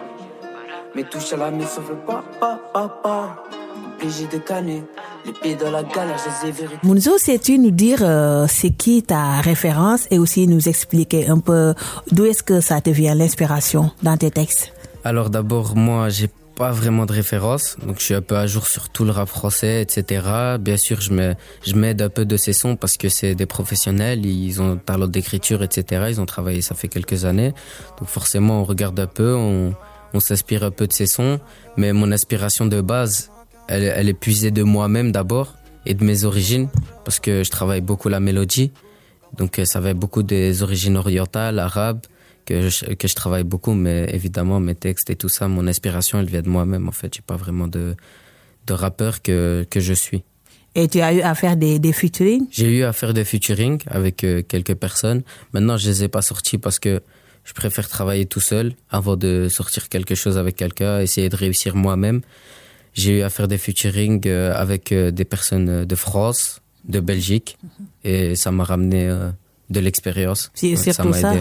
Mais 0.95 1.03
touche 1.03 1.33
à 1.33 1.37
la 1.37 1.51
main, 1.51 1.65
ça 1.65 1.81
fait 1.81 2.05
pas, 2.05 2.23
pas, 2.39 2.59
pas, 2.73 2.87
pas. 3.03 3.43
Obligé 3.97 4.27
de 4.27 4.37
canner. 4.37 4.83
Les 5.25 5.33
pieds 5.33 5.55
dans 5.55 5.71
la 5.71 5.83
galère, 5.83 6.17
je 6.17 6.47
les 6.47 6.49
ai 6.49 6.51
vérifiés. 6.51 6.79
Mounzo, 6.83 7.17
sais-tu 7.17 7.57
nous 7.57 7.71
dire 7.71 7.99
euh, 8.01 8.45
c'est 8.47 8.69
qui 8.69 9.01
ta 9.01 9.41
référence 9.41 10.07
et 10.11 10.19
aussi 10.19 10.47
nous 10.47 10.69
expliquer 10.69 11.27
un 11.27 11.39
peu 11.39 11.73
d'où 12.11 12.25
est-ce 12.25 12.43
que 12.43 12.61
ça 12.61 12.79
te 12.81 12.89
vient 12.89 13.15
l'inspiration 13.15 13.91
dans 14.03 14.17
tes 14.17 14.31
textes? 14.31 14.71
Alors 15.03 15.29
d'abord, 15.29 15.75
moi, 15.75 16.09
j'ai 16.09 16.29
pas 16.55 16.71
vraiment 16.71 17.05
de 17.05 17.11
référence, 17.11 17.75
donc 17.85 17.99
je 17.99 18.05
suis 18.05 18.13
un 18.13 18.21
peu 18.21 18.37
à 18.37 18.47
jour 18.47 18.67
sur 18.67 18.89
tout 18.89 19.03
le 19.03 19.11
rap 19.11 19.27
français, 19.27 19.81
etc. 19.81 20.25
Bien 20.59 20.77
sûr, 20.77 21.01
je 21.01 21.11
m'aide 21.75 22.01
un 22.01 22.09
peu 22.09 22.25
de 22.25 22.37
ces 22.37 22.53
sons 22.53 22.77
parce 22.77 22.95
que 22.97 23.09
c'est 23.09 23.35
des 23.35 23.45
professionnels, 23.45 24.25
ils 24.25 24.61
ont 24.61 24.77
talent 24.77 25.07
d'écriture, 25.07 25.63
etc. 25.63 26.05
Ils 26.09 26.21
ont 26.21 26.25
travaillé, 26.25 26.61
ça 26.61 26.73
fait 26.73 26.87
quelques 26.87 27.25
années, 27.25 27.53
donc 27.99 28.07
forcément 28.07 28.61
on 28.61 28.63
regarde 28.63 28.99
un 28.99 29.07
peu, 29.07 29.35
on, 29.35 29.73
on 30.13 30.19
s'inspire 30.19 30.63
un 30.63 30.71
peu 30.71 30.87
de 30.87 30.93
ces 30.93 31.07
sons, 31.07 31.39
mais 31.75 31.91
mon 31.91 32.11
inspiration 32.11 32.65
de 32.65 32.79
base, 32.79 33.31
elle, 33.67 33.83
elle 33.83 34.07
est 34.07 34.13
puisée 34.13 34.51
de 34.51 34.63
moi-même 34.63 35.11
d'abord 35.11 35.55
et 35.85 35.93
de 35.93 36.03
mes 36.05 36.23
origines, 36.23 36.69
parce 37.03 37.19
que 37.19 37.43
je 37.43 37.51
travaille 37.51 37.81
beaucoup 37.81 38.07
la 38.07 38.21
mélodie, 38.21 38.71
donc 39.37 39.61
ça 39.65 39.81
va 39.81 39.89
être 39.89 39.99
beaucoup 39.99 40.23
des 40.23 40.63
origines 40.63 40.95
orientales, 40.95 41.59
arabes 41.59 41.99
que 42.45 42.69
je, 42.69 42.85
que 42.85 43.07
je 43.07 43.15
travaille 43.15 43.43
beaucoup, 43.43 43.73
mais 43.73 44.07
évidemment, 44.13 44.59
mes 44.59 44.75
textes 44.75 45.09
et 45.09 45.15
tout 45.15 45.29
ça, 45.29 45.47
mon 45.47 45.67
inspiration, 45.67 46.19
elle 46.19 46.27
vient 46.27 46.41
de 46.41 46.49
moi-même, 46.49 46.87
en 46.87 46.91
fait. 46.91 47.13
J'ai 47.13 47.21
pas 47.21 47.35
vraiment 47.35 47.67
de, 47.67 47.95
de 48.67 48.73
rappeur 48.73 49.21
que, 49.21 49.65
que 49.69 49.79
je 49.79 49.93
suis. 49.93 50.23
Et 50.75 50.89
tu 50.89 50.99
as 50.99 51.13
eu 51.13 51.21
à 51.21 51.33
faire 51.35 51.55
des, 51.55 51.79
des 51.79 51.93
featuring? 51.93 52.47
J'ai 52.51 52.79
eu 52.79 52.83
à 52.83 52.91
faire 52.91 53.13
des 53.13 53.23
featuring 53.23 53.79
avec 53.87 54.23
euh, 54.23 54.41
quelques 54.41 54.75
personnes. 54.75 55.23
Maintenant, 55.53 55.77
je 55.77 55.87
les 55.87 56.03
ai 56.03 56.07
pas 56.09 56.21
sortis 56.21 56.57
parce 56.57 56.79
que 56.79 57.01
je 57.45 57.53
préfère 57.53 57.87
travailler 57.87 58.25
tout 58.25 58.41
seul 58.41 58.73
avant 58.89 59.15
de 59.15 59.47
sortir 59.49 59.87
quelque 59.87 60.15
chose 60.15 60.37
avec 60.37 60.57
quelqu'un, 60.57 60.99
essayer 60.99 61.29
de 61.29 61.35
réussir 61.35 61.75
moi-même. 61.75 62.21
J'ai 62.93 63.19
eu 63.19 63.21
à 63.21 63.29
faire 63.29 63.47
des 63.47 63.57
featuring 63.57 64.21
euh, 64.25 64.53
avec 64.53 64.91
euh, 64.91 65.11
des 65.11 65.25
personnes 65.25 65.85
de 65.85 65.95
France, 65.95 66.61
de 66.83 66.99
Belgique, 66.99 67.57
mhm. 67.63 67.69
et 68.03 68.35
ça 68.35 68.51
m'a 68.51 68.63
ramené 68.65 69.09
de 69.69 69.79
l'expérience. 69.79 70.51
C'est 70.53 70.75
surtout 70.75 71.13
ça. 71.13 71.33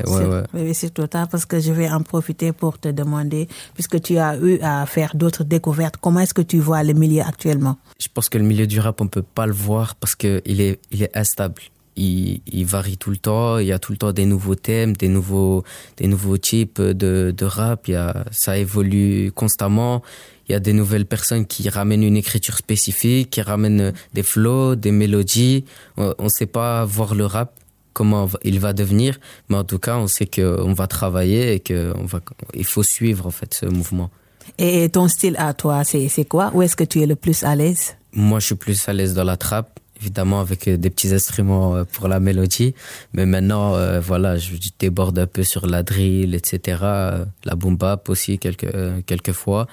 c'est 0.54 0.74
surtout 0.74 1.06
ça 1.10 1.26
parce 1.26 1.46
que 1.46 1.60
je 1.60 1.72
vais 1.72 1.88
en 1.88 2.02
profiter 2.02 2.52
pour 2.52 2.78
te 2.78 2.88
demander, 2.88 3.48
puisque 3.74 4.00
tu 4.00 4.18
as 4.18 4.36
eu 4.36 4.58
à 4.62 4.86
faire 4.86 5.14
d'autres 5.14 5.44
découvertes, 5.44 5.96
comment 6.00 6.20
est-ce 6.20 6.34
que 6.34 6.42
tu 6.42 6.58
vois 6.58 6.82
le 6.82 6.94
milieu 6.94 7.22
actuellement? 7.22 7.76
Je 7.98 8.08
pense 8.12 8.28
que 8.28 8.38
le 8.38 8.44
milieu 8.44 8.66
du 8.66 8.80
rap, 8.80 9.00
on 9.00 9.08
peut 9.08 9.22
pas 9.22 9.46
le 9.46 9.52
voir 9.52 9.94
parce 9.96 10.14
que 10.14 10.42
il 10.46 10.60
est, 10.60 10.80
il 10.90 11.02
est 11.02 11.16
instable. 11.16 11.62
Il, 11.96 12.40
il, 12.48 12.66
varie 12.66 12.96
tout 12.96 13.10
le 13.10 13.18
temps. 13.18 13.58
Il 13.58 13.66
y 13.68 13.72
a 13.72 13.78
tout 13.78 13.92
le 13.92 13.98
temps 13.98 14.10
des 14.10 14.26
nouveaux 14.26 14.56
thèmes, 14.56 14.96
des 14.96 15.06
nouveaux, 15.06 15.62
des 15.96 16.08
nouveaux 16.08 16.38
types 16.38 16.80
de, 16.80 17.32
de 17.36 17.44
rap. 17.44 17.86
Il 17.86 17.92
y 17.92 17.94
a, 17.94 18.24
ça 18.32 18.58
évolue 18.58 19.30
constamment. 19.32 20.02
Il 20.48 20.52
y 20.52 20.54
a 20.56 20.60
des 20.60 20.72
nouvelles 20.72 21.06
personnes 21.06 21.46
qui 21.46 21.68
ramènent 21.68 22.02
une 22.02 22.16
écriture 22.16 22.56
spécifique, 22.56 23.30
qui 23.30 23.42
ramènent 23.42 23.92
des 24.12 24.24
flows, 24.24 24.74
des 24.74 24.90
mélodies. 24.90 25.64
On 25.96 26.14
ne 26.18 26.28
sait 26.28 26.46
pas 26.46 26.84
voir 26.84 27.14
le 27.14 27.26
rap 27.26 27.54
comment 27.94 28.28
il 28.42 28.60
va 28.60 28.74
devenir, 28.74 29.18
mais 29.48 29.56
en 29.56 29.64
tout 29.64 29.78
cas, 29.78 29.96
on 29.96 30.06
sait 30.06 30.26
qu'on 30.26 30.74
va 30.74 30.86
travailler 30.86 31.54
et 31.54 31.60
qu'on 31.60 32.04
va, 32.04 32.20
il 32.52 32.66
faut 32.66 32.82
suivre 32.82 33.26
en 33.26 33.30
fait 33.30 33.54
ce 33.54 33.64
mouvement. 33.64 34.10
Et 34.58 34.90
ton 34.90 35.08
style 35.08 35.36
à 35.38 35.54
toi, 35.54 35.84
c'est 35.84 36.28
quoi? 36.28 36.50
Où 36.52 36.60
est-ce 36.60 36.76
que 36.76 36.84
tu 36.84 37.00
es 37.00 37.06
le 37.06 37.16
plus 37.16 37.42
à 37.44 37.56
l'aise? 37.56 37.96
Moi, 38.12 38.40
je 38.40 38.46
suis 38.46 38.54
plus 38.56 38.86
à 38.88 38.92
l'aise 38.92 39.14
dans 39.14 39.24
la 39.24 39.38
trappe 39.38 39.80
évidemment 40.00 40.40
avec 40.40 40.68
des 40.68 40.90
petits 40.90 41.14
instruments 41.14 41.84
pour 41.92 42.08
la 42.08 42.20
mélodie. 42.20 42.74
Mais 43.14 43.24
maintenant, 43.24 43.72
voilà, 44.00 44.36
je 44.36 44.52
déborde 44.78 45.18
un 45.18 45.26
peu 45.26 45.44
sur 45.44 45.66
la 45.66 45.82
drill, 45.82 46.34
etc. 46.34 46.78
La 46.82 47.54
boom 47.56 47.76
bap 47.76 48.10
aussi 48.10 48.38
quelques 48.38 48.70
quelques 49.06 49.32
fois. 49.32 49.66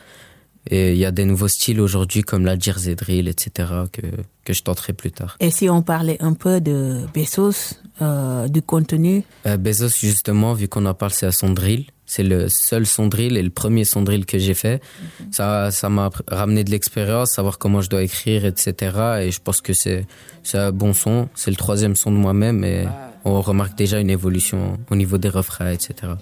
Et 0.69 0.91
il 0.91 0.97
y 0.97 1.05
a 1.05 1.11
des 1.11 1.25
nouveaux 1.25 1.47
styles 1.47 1.81
aujourd'hui 1.81 2.21
comme 2.21 2.45
la 2.45 2.57
jersey 2.57 2.95
drill, 2.95 3.27
etc. 3.27 3.69
que 3.91 4.01
que 4.43 4.53
je 4.53 4.63
tenterai 4.63 4.93
plus 4.93 5.11
tard. 5.11 5.37
Et 5.39 5.51
si 5.51 5.69
on 5.69 5.81
parlait 5.81 6.17
un 6.19 6.33
peu 6.33 6.61
de 6.61 7.01
Bezos, 7.13 7.75
euh, 8.01 8.47
du 8.47 8.61
contenu? 8.61 9.23
Euh, 9.45 9.57
Bezos 9.57 9.89
justement, 9.99 10.53
vu 10.53 10.67
qu'on 10.67 10.85
en 10.85 10.93
parle, 10.93 11.11
c'est 11.11 11.27
à 11.27 11.31
son 11.31 11.51
drill. 11.51 11.85
C'est 12.05 12.23
le 12.23 12.49
seul 12.49 12.85
son 12.85 13.07
drill 13.07 13.37
et 13.37 13.43
le 13.43 13.49
premier 13.49 13.85
son 13.85 14.01
drill 14.01 14.25
que 14.25 14.37
j'ai 14.37 14.53
fait. 14.53 14.81
Mhm. 15.21 15.27
Ça, 15.31 15.71
ça 15.71 15.89
m'a 15.89 16.09
ramené 16.27 16.63
de 16.63 16.71
l'expérience, 16.71 17.31
savoir 17.31 17.57
comment 17.57 17.81
je 17.81 17.89
dois 17.89 18.03
écrire, 18.03 18.45
etc. 18.45 18.73
Et 19.21 19.31
je 19.31 19.39
pense 19.39 19.61
que 19.61 19.73
c'est 19.73 20.05
c'est 20.43 20.57
un 20.57 20.71
bon 20.71 20.93
son. 20.93 21.29
C'est 21.35 21.51
le 21.51 21.57
troisième 21.57 21.95
son 21.95 22.11
de 22.11 22.17
moi-même 22.17 22.63
et 22.63 22.85
on 23.23 23.39
remarque 23.41 23.77
déjà 23.77 23.99
une 23.99 24.09
évolution 24.09 24.79
au 24.89 24.95
niveau 24.95 25.17
des 25.17 25.29
refrains, 25.29 25.71
etc. 25.71 26.13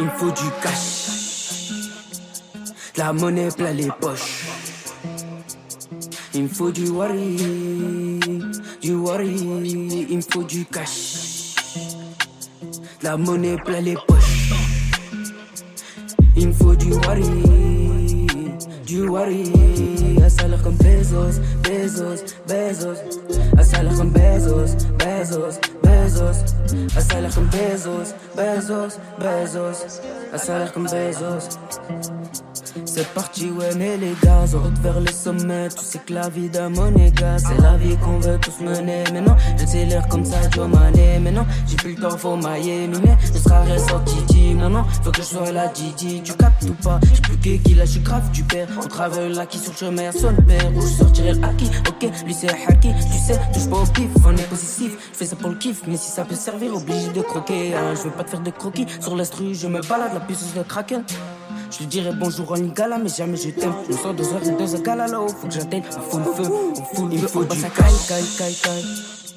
Il 0.00 0.08
faut 0.16 0.30
du 0.30 0.48
cash 0.62 1.17
la 2.98 3.12
monnaie 3.12 3.48
plein 3.56 3.72
les 3.72 3.88
poches. 4.00 4.46
Il 6.34 6.42
me 6.42 6.48
faut 6.48 6.72
du 6.72 6.88
worry, 6.88 7.36
du 8.82 8.94
worry, 8.94 9.36
il 10.10 10.16
me 10.16 10.20
faut 10.20 10.42
du 10.42 10.64
cash. 10.64 11.54
La 13.02 13.16
monnaie 13.16 13.56
plein 13.64 13.80
les 13.80 13.94
poches. 13.94 14.52
Il 16.36 16.48
me 16.48 16.52
faut 16.52 16.74
du 16.74 16.92
worry, 16.92 18.26
du 18.84 19.08
worry. 19.08 19.52
Un 20.20 20.28
salaire 20.28 20.62
comme 20.62 20.76
Bezos, 20.76 21.40
Bezos, 21.62 22.24
Bezos. 22.48 22.98
Un 23.56 23.96
comme 23.96 24.10
Bezos, 24.10 24.74
Bezos, 24.98 25.60
Bezos. 25.84 26.38
Un 26.96 27.30
comme 27.30 27.46
Bezos, 27.46 28.14
Bezos, 28.36 28.98
Bezos. 29.20 30.00
Un 30.32 30.66
comme 30.66 30.88
Bezos. 30.88 31.48
C'est 32.84 33.06
parti, 33.14 33.50
ouais, 33.50 33.74
mais 33.76 33.96
les 33.96 34.14
gars, 34.22 34.44
on 34.54 34.58
route 34.58 34.78
vers 34.78 35.00
le 35.00 35.10
sommet. 35.10 35.68
Tu 35.68 35.84
sais 35.84 35.98
que 35.98 36.12
la 36.14 36.28
vie 36.28 36.48
d'un 36.48 36.68
monégas, 36.68 37.38
c'est 37.38 37.60
la 37.60 37.76
vie 37.76 37.96
qu'on 37.96 38.18
veut 38.18 38.38
tous 38.38 38.60
mener. 38.60 39.04
Mais 39.12 39.20
non, 39.20 39.36
je 39.58 39.66
sais 39.66 39.84
l'air 39.84 40.06
comme 40.08 40.24
ça, 40.24 40.36
Joe 40.50 40.68
Mané. 40.68 41.18
Mais 41.20 41.32
non, 41.32 41.46
j'ai 41.66 41.76
plus 41.76 41.94
le 41.94 42.02
temps, 42.02 42.16
faut 42.16 42.36
mailler. 42.36 42.88
Mais 42.88 43.16
je 43.20 43.38
serai 43.38 43.72
ressorti, 43.72 44.18
non, 44.54 44.84
faut 45.02 45.10
que 45.10 45.22
je 45.22 45.26
sois 45.26 45.52
la 45.52 45.68
Didi. 45.68 46.22
Tu 46.22 46.32
captes 46.34 46.64
ou 46.64 46.74
pas? 46.82 47.00
J'ai 47.14 47.20
plus 47.22 47.36
que 47.38 47.62
qui 47.62 47.74
là, 47.74 47.84
je 47.84 47.98
grave 48.00 48.30
du 48.30 48.42
père. 48.44 48.68
On 48.76 48.86
travaille 48.86 49.32
là, 49.32 49.46
qui 49.46 49.58
sur 49.58 49.72
le 49.72 49.78
chemin, 49.78 50.12
son 50.12 50.34
père. 50.42 50.70
Où 50.74 50.80
je 50.80 50.86
sortirai 50.86 51.34
le 51.34 51.44
acquis, 51.44 51.70
ok, 51.88 52.10
lui 52.24 52.34
c'est 52.34 52.50
hacky. 52.50 52.88
Tu 52.94 53.18
sais, 53.18 53.38
touche 53.52 53.68
pas 53.68 53.76
au 53.76 53.86
pif, 53.86 54.10
on 54.26 54.36
est 54.36 54.48
positif. 54.48 54.92
Je 55.12 55.18
fais 55.18 55.26
ça 55.26 55.36
pour 55.36 55.50
le 55.50 55.56
kiff, 55.56 55.82
mais 55.86 55.96
si 55.96 56.10
ça 56.10 56.24
peut 56.24 56.34
servir, 56.34 56.74
obligé 56.74 57.08
de 57.10 57.22
croquer. 57.22 57.74
Hein. 57.74 57.94
Je 57.94 58.02
veux 58.02 58.10
pas 58.10 58.24
te 58.24 58.30
faire 58.30 58.40
de 58.40 58.50
croquis 58.50 58.86
sur 59.00 59.16
l'instru, 59.16 59.54
je 59.54 59.66
me 59.66 59.80
balade, 59.88 60.12
la 60.14 60.20
puissance 60.20 60.54
de 60.54 60.62
kraken. 60.62 61.04
Je 61.70 61.78
lui 61.80 61.86
dirais 61.86 62.12
bonjour 62.18 62.52
en 62.52 62.60
gala, 62.60 62.98
mais 62.98 63.08
jamais 63.08 63.36
je 63.36 63.50
t'aime. 63.50 63.72
Je 63.88 63.94
sors 63.94 64.14
deux 64.14 64.24
heures 64.32 64.58
dans 64.58 64.76
un 64.76 64.80
gala 64.80 65.06
là-haut, 65.06 65.28
faut 65.28 65.46
que 65.46 65.52
j'atteigne. 65.52 65.82
On 65.96 66.00
fout 66.00 66.20
le 66.24 66.44
feu, 66.44 66.50
on 66.50 66.94
fout, 66.94 67.08
il 67.12 67.20
me 67.20 67.28
faut 67.28 67.44
du 67.44 67.56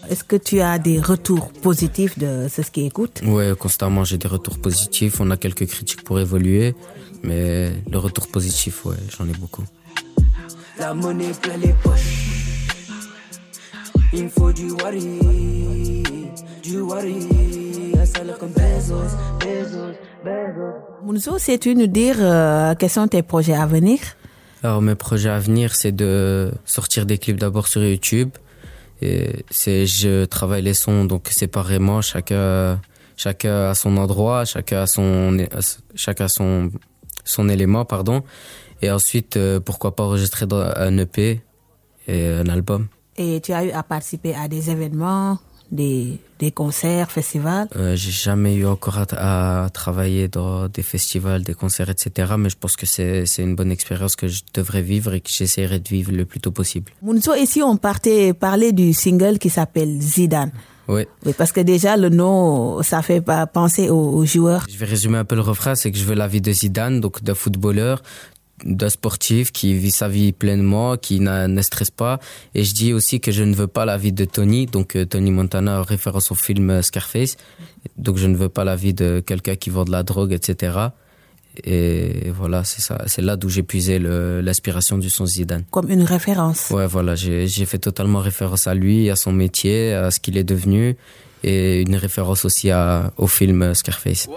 Est-ce 0.10 0.24
que 0.24 0.36
tu 0.38 0.62
as 0.62 0.80
des 0.80 1.00
retours 1.00 1.52
positifs 1.52 2.18
de 2.18 2.48
ce 2.50 2.62
qui 2.62 2.86
écoute? 2.86 3.22
Ouais, 3.26 3.54
constamment 3.60 4.04
j'ai 4.06 4.18
des 4.18 4.28
retours 4.28 4.60
positifs. 4.60 5.20
On 5.20 5.30
a 5.32 5.38
quelques 5.38 5.68
critiques 5.68 6.04
pour 6.04 6.20
évoluer, 6.20 6.74
mais 7.22 7.72
le 7.90 7.98
retour 7.98 8.28
positif, 8.28 8.86
ouais, 8.86 8.96
j'en 9.10 9.28
ai 9.28 9.34
beaucoup. 9.34 9.64
La 10.80 10.94
monnaie 10.94 11.32
plein 11.42 11.58
les 11.58 11.74
poches. 11.84 12.32
Il 14.14 14.26
me 14.26 14.30
faut 14.30 14.52
du 14.52 14.72
worry, 14.72 16.04
du 16.64 16.80
worry. 16.80 17.28
Un 18.00 18.06
salaire 18.06 18.38
comme 18.38 18.52
Bezos, 18.52 19.16
Bezos. 19.40 19.96
Mounzo, 21.04 21.38
sais-tu 21.38 21.76
nous 21.76 21.88
dire 21.88 22.18
euh, 22.20 22.76
quels 22.76 22.90
sont 22.90 23.08
tes 23.08 23.24
projets 23.24 23.56
à 23.56 23.66
venir? 23.66 24.00
Alors 24.64 24.82
mes 24.82 24.96
projets 24.96 25.30
à 25.30 25.40
venir, 25.40 25.74
c'est 25.74 25.92
de 25.92 26.52
sortir 26.66 27.06
des 27.06 27.18
clips 27.18 27.40
d'abord 27.40 27.68
sur 27.68 27.84
YouTube. 27.84 28.30
Et 29.02 29.44
c'est 29.50 29.88
je 29.88 30.26
travaille 30.26 30.62
les 30.62 30.76
sons 30.76 31.06
donc 31.06 31.28
séparément, 31.30 32.02
chacun 32.02 32.80
chacun 33.18 33.70
à 33.70 33.74
son 33.74 33.98
endroit, 33.98 34.46
chacun 34.46 34.82
à 34.82 34.88
son 34.88 35.38
chacun 35.96 36.28
son 36.28 36.72
son 37.24 37.50
élément 37.50 37.86
pardon. 37.86 38.24
Et 38.84 38.92
ensuite 38.92 39.38
euh, 39.38 39.60
pourquoi 39.60 39.96
pas 39.96 40.04
enregistrer 40.04 40.46
un 40.52 40.98
EP 40.98 41.42
et 42.08 42.28
un 42.28 42.48
album. 42.48 42.88
Et 43.18 43.42
tu 43.42 43.54
as 43.54 43.66
eu 43.66 43.72
à 43.72 43.82
participer 43.82 44.36
à 44.36 44.48
des 44.48 44.70
événements? 44.70 45.40
Des, 45.72 46.20
des 46.40 46.52
concerts, 46.52 47.12
festivals 47.12 47.68
euh, 47.76 47.96
J'ai 47.96 48.12
jamais 48.12 48.56
eu 48.56 48.66
encore 48.66 49.00
à, 49.12 49.70
travailler 49.74 50.28
dans 50.28 50.68
des 50.68 50.82
festivals, 50.82 51.44
des 51.44 51.54
concerts, 51.54 51.90
etc. 51.90 52.34
Mais 52.38 52.50
je 52.50 52.58
pense 52.58 52.76
que 52.76 52.86
c'est 52.86 53.26
une 53.38 53.56
bonne 53.56 53.72
expérience 53.72 54.16
que 54.16 54.28
je 54.28 54.42
devrais 54.54 54.82
vivre 54.82 55.14
et 55.14 55.22
que 55.22 55.30
j'essaierai 55.30 55.80
de 55.80 55.88
vivre 55.88 56.12
le 56.12 56.26
plus 56.26 56.40
tôt 56.40 56.52
possible. 56.52 56.92
Mounso, 57.02 57.34
ici 57.36 57.62
on 57.64 57.78
partait 57.78 58.34
parler 58.34 58.72
du 58.72 58.94
single 58.94 59.40
qui 59.40 59.50
s'appelle 59.50 60.00
Zidane? 60.02 60.52
Oui. 60.88 61.06
oui. 61.26 61.34
Parce 61.38 61.52
que 61.52 61.62
déjà, 61.62 61.96
le 61.96 62.10
nom, 62.10 62.82
ça 62.82 63.02
fait 63.02 63.22
pas 63.22 63.48
penser 63.48 63.90
aux, 63.90 64.10
aux, 64.10 64.26
joueurs. 64.26 64.66
Je 64.70 64.78
vais 64.78 64.86
résumer 64.86 65.20
un 65.20 65.24
peu 65.24 65.36
le 65.36 65.42
refrain, 65.42 65.76
c'est 65.76 65.92
que 65.92 65.98
je 65.98 66.04
veux 66.04 66.16
la 66.16 66.28
vie 66.28 66.42
de 66.42 66.52
Zidane, 66.52 67.00
donc 67.00 67.24
d'un 67.24 67.36
footballeur, 67.36 68.02
d'un 68.66 68.90
sportif 68.90 69.52
qui 69.52 69.74
vit 69.74 69.92
sa 69.92 70.08
vie 70.08 70.32
pleinement, 70.32 70.98
qui 70.98 71.20
ne 71.20 71.62
stresse 71.62 71.92
pas. 71.92 72.20
Et 72.56 72.64
je 72.64 72.74
dis 72.74 72.94
aussi 72.94 73.20
que 73.20 73.32
je 73.32 73.44
ne 73.44 73.54
veux 73.54 73.68
pas 73.68 73.86
la 73.86 73.98
vie 73.98 74.12
de 74.12 74.26
Tony, 74.26 74.66
donc 74.66 74.96
euh, 74.96 75.06
Tony 75.06 75.32
Montana, 75.32 75.82
référence 75.82 76.32
au 76.32 76.36
film 76.36 76.70
euh, 76.70 76.82
Scarface. 76.82 77.38
Donc 77.98 78.18
je 78.18 78.28
ne 78.28 78.36
veux 78.36 78.50
pas 78.50 78.64
la 78.64 78.76
vie 78.76 78.94
de 78.94 79.22
quelqu'un 79.26 79.56
qui 79.56 79.70
vend 79.70 79.86
de 79.86 79.92
la 79.92 80.04
drogue, 80.04 80.34
etc. 80.34 80.90
Et 81.64 82.32
voilà, 82.36 82.64
c'est 82.64 82.82
ça. 82.82 83.04
C'est 83.08 83.22
là 83.22 83.36
d'où 83.36 83.50
j'ai 83.50 83.64
puisé 83.64 84.00
l'inspiration 84.00 84.98
du 84.98 85.10
son 85.10 85.26
Zidane. 85.26 85.64
Comme 85.70 85.90
une 85.90 86.04
référence. 86.04 86.70
Ouais, 86.70 86.88
voilà. 86.88 87.16
J'ai 87.16 87.66
fait 87.66 87.80
totalement 87.80 88.20
référence 88.20 88.68
à 88.68 88.74
lui, 88.74 89.10
à 89.10 89.16
son 89.18 89.34
métier, 89.34 89.94
à 89.94 90.12
ce 90.12 90.20
qu'il 90.20 90.38
est 90.38 90.46
devenu. 90.46 90.96
Et 91.44 91.82
une 91.82 91.96
référence 91.96 92.46
aussi 92.46 92.72
à, 92.72 93.12
au 93.18 93.28
film 93.28 93.74
Scarface. 93.74 94.28
Ouais, 94.28 94.36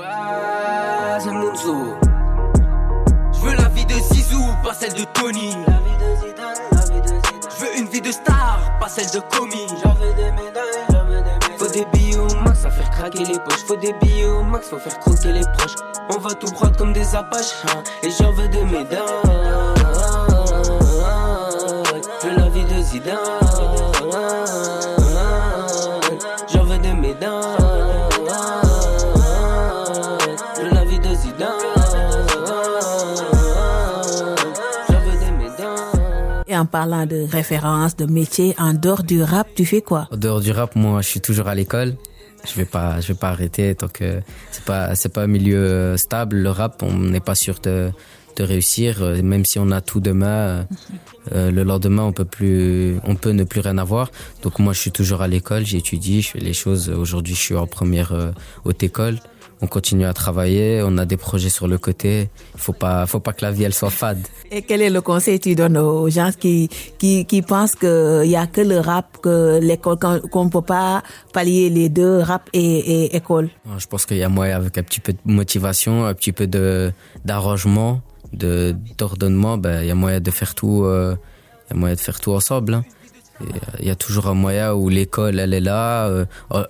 celle 4.85 5.01
de 5.01 5.05
Tony. 5.15 5.57
Je 7.51 7.65
veux 7.65 7.79
une 7.79 7.89
vie 7.89 8.01
de 8.01 8.13
star, 8.13 8.59
pas 8.79 8.89
celle 8.89 9.11
de 9.11 9.21
commis. 9.35 9.67
J'en 9.83 9.95
veux 9.95 10.13
des 10.15 10.31
médailles, 10.33 10.85
j'en 10.91 11.05
veux 11.05 11.23
des 11.23 11.33
médailles. 11.33 11.59
Faut 11.59 11.69
des 11.69 11.85
billets 11.93 12.19
au 12.19 12.35
max 12.43 12.65
à 12.65 12.71
faire 12.71 12.91
craquer 12.91 13.25
les 13.25 13.39
poches. 13.39 13.65
Faut 13.67 13.77
des 13.77 13.95
billets 13.95 14.27
au 14.27 14.43
max, 14.43 14.69
faut 14.69 14.79
faire 14.79 14.99
croquer 14.99 15.33
les 15.33 15.45
proches. 15.57 15.77
On 16.11 16.19
va 16.19 16.35
tout 16.35 16.51
prendre 16.53 16.77
comme 16.77 16.93
des 16.93 17.15
apaches, 17.15 17.55
hein, 17.69 17.83
et 18.03 18.11
j'en 18.11 18.33
veux 18.33 18.49
des 18.49 18.65
médailles. 18.65 19.01
Je 22.23 22.29
veux 22.29 22.37
la 22.37 22.49
vie 22.51 22.65
de 22.65 22.83
Zidane. 22.83 23.19
En 36.65 36.67
parlant 36.67 37.05
de 37.05 37.27
référence, 37.31 37.95
de 37.97 38.07
métier, 38.07 38.55
en 38.59 38.73
dehors 38.73 39.03
du 39.03 39.23
rap, 39.23 39.47
tu 39.55 39.67
fais 39.67 39.83
quoi? 39.83 40.09
En 40.11 40.17
dehors 40.17 40.41
du 40.41 40.51
rap, 40.51 40.77
moi, 40.77 41.03
je 41.03 41.09
suis 41.09 41.21
toujours 41.21 41.49
à 41.49 41.55
l'école. 41.55 41.95
Je 42.47 42.55
vais 42.57 42.65
pas, 42.65 43.01
je 43.01 43.09
vais 43.09 43.19
pas 43.19 43.31
arrêter 43.31 43.75
tant 43.75 43.89
que 43.89 44.21
c'est 44.51 44.65
pas, 44.65 44.95
c'est 44.95 45.13
pas 45.13 45.23
un 45.23 45.27
milieu 45.27 45.65
euh, 45.65 45.97
stable. 45.97 46.37
Le 46.37 46.51
rap, 46.51 46.83
on 46.83 46.93
n'est 46.95 47.21
pas 47.21 47.35
sûr 47.35 47.57
de, 47.63 47.91
de 48.37 48.43
réussir. 48.43 49.03
Euh, 49.03 49.23
même 49.23 49.45
si 49.45 49.59
on 49.59 49.71
a 49.71 49.81
tout 49.81 50.01
demain, 50.01 50.67
euh, 51.33 51.51
le 51.51 51.63
lendemain, 51.65 52.03
on 52.03 52.13
peut 52.13 52.27
plus, 52.27 52.97
on 53.05 53.15
peut 53.15 53.31
ne 53.33 53.45
plus 53.45 53.61
rien 53.61 53.79
avoir. 53.79 54.11
Donc 54.43 54.59
moi, 54.59 54.73
je 54.73 54.81
suis 54.81 54.93
toujours 54.93 55.21
à 55.23 55.29
l'école, 55.29 55.65
j'étudie, 55.65 56.23
je 56.23 56.31
fais 56.31 56.41
les 56.41 56.55
choses. 56.55 56.89
Aujourd'hui, 56.91 57.35
je 57.35 57.41
suis 57.41 57.57
en 57.57 57.67
première 57.67 58.13
haute 58.65 58.83
école 58.83 59.19
on 59.61 59.67
continue 59.67 60.05
à 60.05 60.13
travailler, 60.13 60.83
on 60.85 60.99
a 60.99 61.07
des 61.07 61.17
projets 61.17 61.49
sur 61.49 61.69
le 61.69 61.79
côté. 61.79 62.29
Il 62.55 62.61
faut 62.61 62.73
pas, 62.73 63.07
faut 63.07 63.21
pas 63.21 63.33
que 63.33 63.45
la 63.45 63.51
vie 63.51 63.65
elle 63.65 63.75
soit 63.75 63.91
fade. 63.91 64.27
Et 64.51 64.63
quel 64.63 64.83
est 64.83 64.91
le 64.91 65.01
conseil 65.01 65.39
que 65.39 65.45
tu 65.45 65.55
donnes 65.55 65.79
aux 65.79 66.09
gens 66.09 66.31
qui 66.39 66.69
qui, 66.99 67.25
qui 67.25 67.43
pensent 67.43 67.75
qu'il 67.75 68.31
y 68.31 68.37
a 68.37 68.47
que 68.47 68.61
le 68.61 68.79
rap, 68.79 69.19
que 69.23 69.59
l'école, 69.61 69.99
qu'on 69.99 70.45
ne 70.45 70.51
peut 70.51 70.63
pas 70.63 71.03
pallier 71.33 71.71
les 71.71 71.89
deux, 71.89 72.19
rap 72.19 72.49
et, 72.53 73.17
école? 73.17 73.51
Je 73.79 73.87
pense 73.87 74.07
qu'il 74.07 74.19
y 74.19 74.23
a 74.23 74.29
moyen 74.29 74.57
avec 74.57 74.77
un 74.79 74.83
petit 74.83 75.01
peu 75.01 75.13
de 75.13 75.19
motivation, 75.25 76.05
un 76.05 76.15
petit 76.15 76.33
peu 76.33 76.47
de 76.47 76.93
d'arrangement, 77.25 78.03
de 78.33 78.75
d'ordonnement, 78.99 79.57
ben 79.59 79.83
il 79.83 79.89
y 79.89 79.91
a 79.91 79.95
moyen 79.95 80.21
de 80.21 80.31
faire 80.31 80.55
tout, 80.55 80.85
euh, 80.85 81.17
il 81.69 81.75
y 81.75 81.77
a 81.77 81.81
moyen 81.81 81.95
de 81.95 82.01
faire 82.01 82.21
tout 82.21 82.33
ensemble. 82.33 82.75
Hein. 82.75 82.85
Il 83.81 83.87
y 83.87 83.91
a 83.91 83.97
toujours 83.97 84.29
un 84.29 84.35
moyen 84.35 84.75
où 84.75 84.89
l'école, 84.89 85.41
elle 85.41 85.55
est 85.55 85.61
là. 85.61 86.07
Euh, 86.07 86.25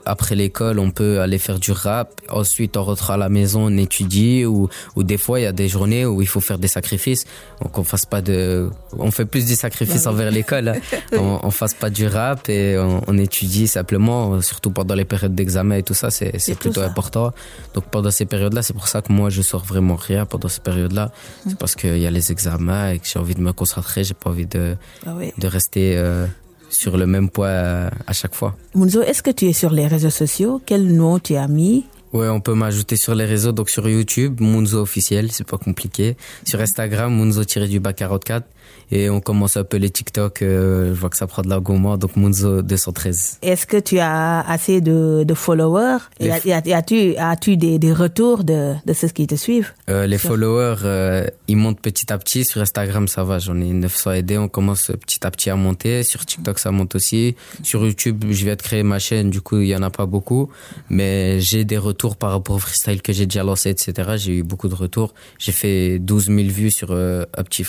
après 0.06 0.35
l'école, 0.35 0.78
on 0.78 0.90
peut 0.90 1.21
aller 1.21 1.38
faire 1.38 1.59
du 1.59 1.73
rap. 1.73 2.21
Ensuite, 2.30 2.76
on 2.76 2.85
rentre 2.85 3.11
à 3.11 3.16
la 3.16 3.28
maison, 3.28 3.66
on 3.66 3.76
étudie. 3.76 4.47
Ou, 4.47 4.68
ou 4.97 5.02
des 5.02 5.18
fois, 5.18 5.40
il 5.40 5.42
y 5.42 5.47
a 5.47 5.52
des 5.52 5.68
journées 5.68 6.06
où 6.06 6.23
il 6.23 6.28
faut 6.28 6.40
faire 6.40 6.59
des 6.59 6.68
sacrifices. 6.68 7.26
Donc, 7.62 7.76
on 7.78 7.85
fasse 7.85 8.06
pas 8.06 8.23
de, 8.23 8.71
on 8.99 9.11
fait 9.11 9.26
plus 9.26 9.47
des 9.47 9.56
sacrifices 9.56 10.06
envers 10.06 10.30
l'école. 10.30 10.68
Hein. 10.68 10.80
on, 11.12 11.40
on 11.42 11.50
fasse 11.50 11.75
pas 11.75 11.90
du 11.90 12.06
rap 12.06 12.49
et 12.49 12.78
on, 12.78 13.18
étudie 13.18 13.68
simplement, 13.68 14.40
surtout 14.40 14.71
pendant 14.71 14.94
les 14.94 15.04
périodes 15.04 15.35
d'examen 15.35 15.76
et 15.76 15.83
tout 15.83 15.94
ça. 15.94 16.11
C'est, 16.11 16.38
c'est 16.38 16.56
plutôt 16.56 16.80
important. 16.80 17.33
Donc, 17.75 17.85
pendant 17.90 18.11
ces 18.11 18.25
périodes-là, 18.25 18.62
c'est 18.62 18.75
pour 18.75 18.88
ça 18.88 19.02
que 19.02 19.12
moi, 19.12 19.28
je 19.28 19.42
sors 19.42 19.64
vraiment 19.64 19.97
rien 19.97 20.25
pendant 20.25 20.49
ces 20.49 20.61
périodes-là. 20.61 21.12
C'est 21.42 21.50
hum. 21.50 21.56
parce 21.56 21.75
qu'il 21.76 21.99
y 21.99 22.06
a 22.06 22.11
les 22.11 22.33
examens 22.33 22.90
et 22.90 22.99
que 22.99 23.06
j'ai 23.06 23.18
envie 23.18 23.35
de 23.35 23.40
me 23.40 23.52
concentrer. 23.52 24.02
J'ai 24.02 24.14
pas 24.14 24.30
envie 24.30 24.47
de, 24.47 24.76
ah 25.06 25.14
de 25.38 25.47
rester, 25.47 25.97
euh, 25.97 26.26
sur 26.75 26.97
le 26.97 27.07
même 27.07 27.31
poids 27.31 27.47
euh, 27.47 27.90
à 28.07 28.12
chaque 28.12 28.35
fois. 28.35 28.57
Munzo, 28.75 29.02
est-ce 29.02 29.23
que 29.23 29.31
tu 29.31 29.47
es 29.47 29.52
sur 29.52 29.71
les 29.71 29.87
réseaux 29.87 30.11
sociaux? 30.11 30.61
Quel 30.64 30.95
nom 30.95 31.19
tu 31.19 31.37
as 31.37 31.49
mis? 31.49 31.85
Ouais, 32.12 32.28
on 32.28 32.40
peut 32.40 32.54
m'ajouter 32.54 32.97
sur 32.97 33.14
les 33.16 33.25
réseaux, 33.25 33.50
donc 33.50 33.71
sur 33.71 33.88
YouTube, 33.88 34.40
Munzo 34.40 34.81
officiel, 34.81 35.33
c'est 35.33 35.47
pas 35.47 35.59
compliqué. 35.59 36.16
Sur 36.45 36.61
Instagram, 36.61 37.12
Munzo-du-bas44. 37.12 38.43
Et 38.90 39.11
on 39.11 39.21
commence 39.21 39.56
un 39.56 39.64
peu 39.64 39.76
les 39.76 39.90
TikTok. 39.90 40.42
Euh, 40.42 40.94
je 40.94 41.00
vois 41.00 41.11
que 41.11 41.16
ça 41.16 41.26
prend 41.26 41.42
de 41.42 41.49
l'argument. 41.49 41.97
Donc 41.97 42.16
Munzo 42.16 42.62
213. 42.62 43.38
Est-ce 43.42 43.66
que 43.66 43.76
tu 43.78 43.99
as 43.99 44.40
assez 44.40 44.80
de, 44.80 45.25
de 45.26 45.35
followers? 45.35 45.99
Et 46.21 46.30
as-tu 46.30 47.16
as-tu 47.16 47.56
des, 47.56 47.78
des 47.78 47.92
retours 47.92 48.44
de, 48.44 48.75
de 48.85 48.92
ceux 48.92 49.09
qui 49.09 49.26
te 49.26 49.35
suivent? 49.35 49.73
Euh, 49.90 50.06
Les 50.06 50.18
followers, 50.18 50.83
euh, 50.85 51.26
ils 51.49 51.56
montent 51.56 51.80
petit 51.80 52.12
à 52.12 52.18
petit. 52.18 52.44
Sur 52.44 52.61
Instagram, 52.61 53.09
ça 53.09 53.25
va. 53.25 53.38
J'en 53.38 53.61
ai 53.61 53.73
900 53.73 54.12
aidés. 54.12 54.38
On 54.38 54.49
commence 54.49 54.92
petit 55.00 55.26
à 55.26 55.30
petit 55.30 55.50
à 55.50 55.56
monter. 55.56 56.02
Sur 56.02 56.25
TikTok, 56.25 56.59
ça 56.59 56.71
monte 56.71 56.94
aussi. 56.94 57.35
Sur 57.62 57.85
YouTube, 57.85 58.25
je 58.30 58.44
viens 58.44 58.56
de 58.56 58.62
créer 58.62 58.83
ma 58.83 58.99
chaîne. 58.99 59.30
Du 59.30 59.40
coup, 59.40 59.61
il 59.61 59.68
y 59.68 59.76
en 59.76 59.83
a 59.83 59.90
pas 59.90 60.06
beaucoup, 60.06 60.50
mais 60.90 61.40
j'ai 61.40 61.64
des 61.64 61.78
retours 61.78 62.16
par 62.16 62.30
rapport 62.30 62.56
au 62.56 62.59
freestyle 62.61 63.02
que 63.02 63.12
j'ai 63.12 63.26
déjà 63.26 63.42
lancé, 63.42 63.71
etc. 63.71 64.12
J'ai 64.16 64.38
eu 64.38 64.42
beaucoup 64.42 64.68
de 64.68 64.75
retours. 64.75 65.14
J'ai 65.38 65.52
fait 65.52 65.99
12 65.99 66.26
000 66.26 66.38
vues 66.49 66.71
sur 66.71 66.92
un 66.92 67.25
petit 67.44 67.64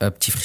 un 0.00 0.10
petit 0.10 0.30
freestyle 0.30 0.39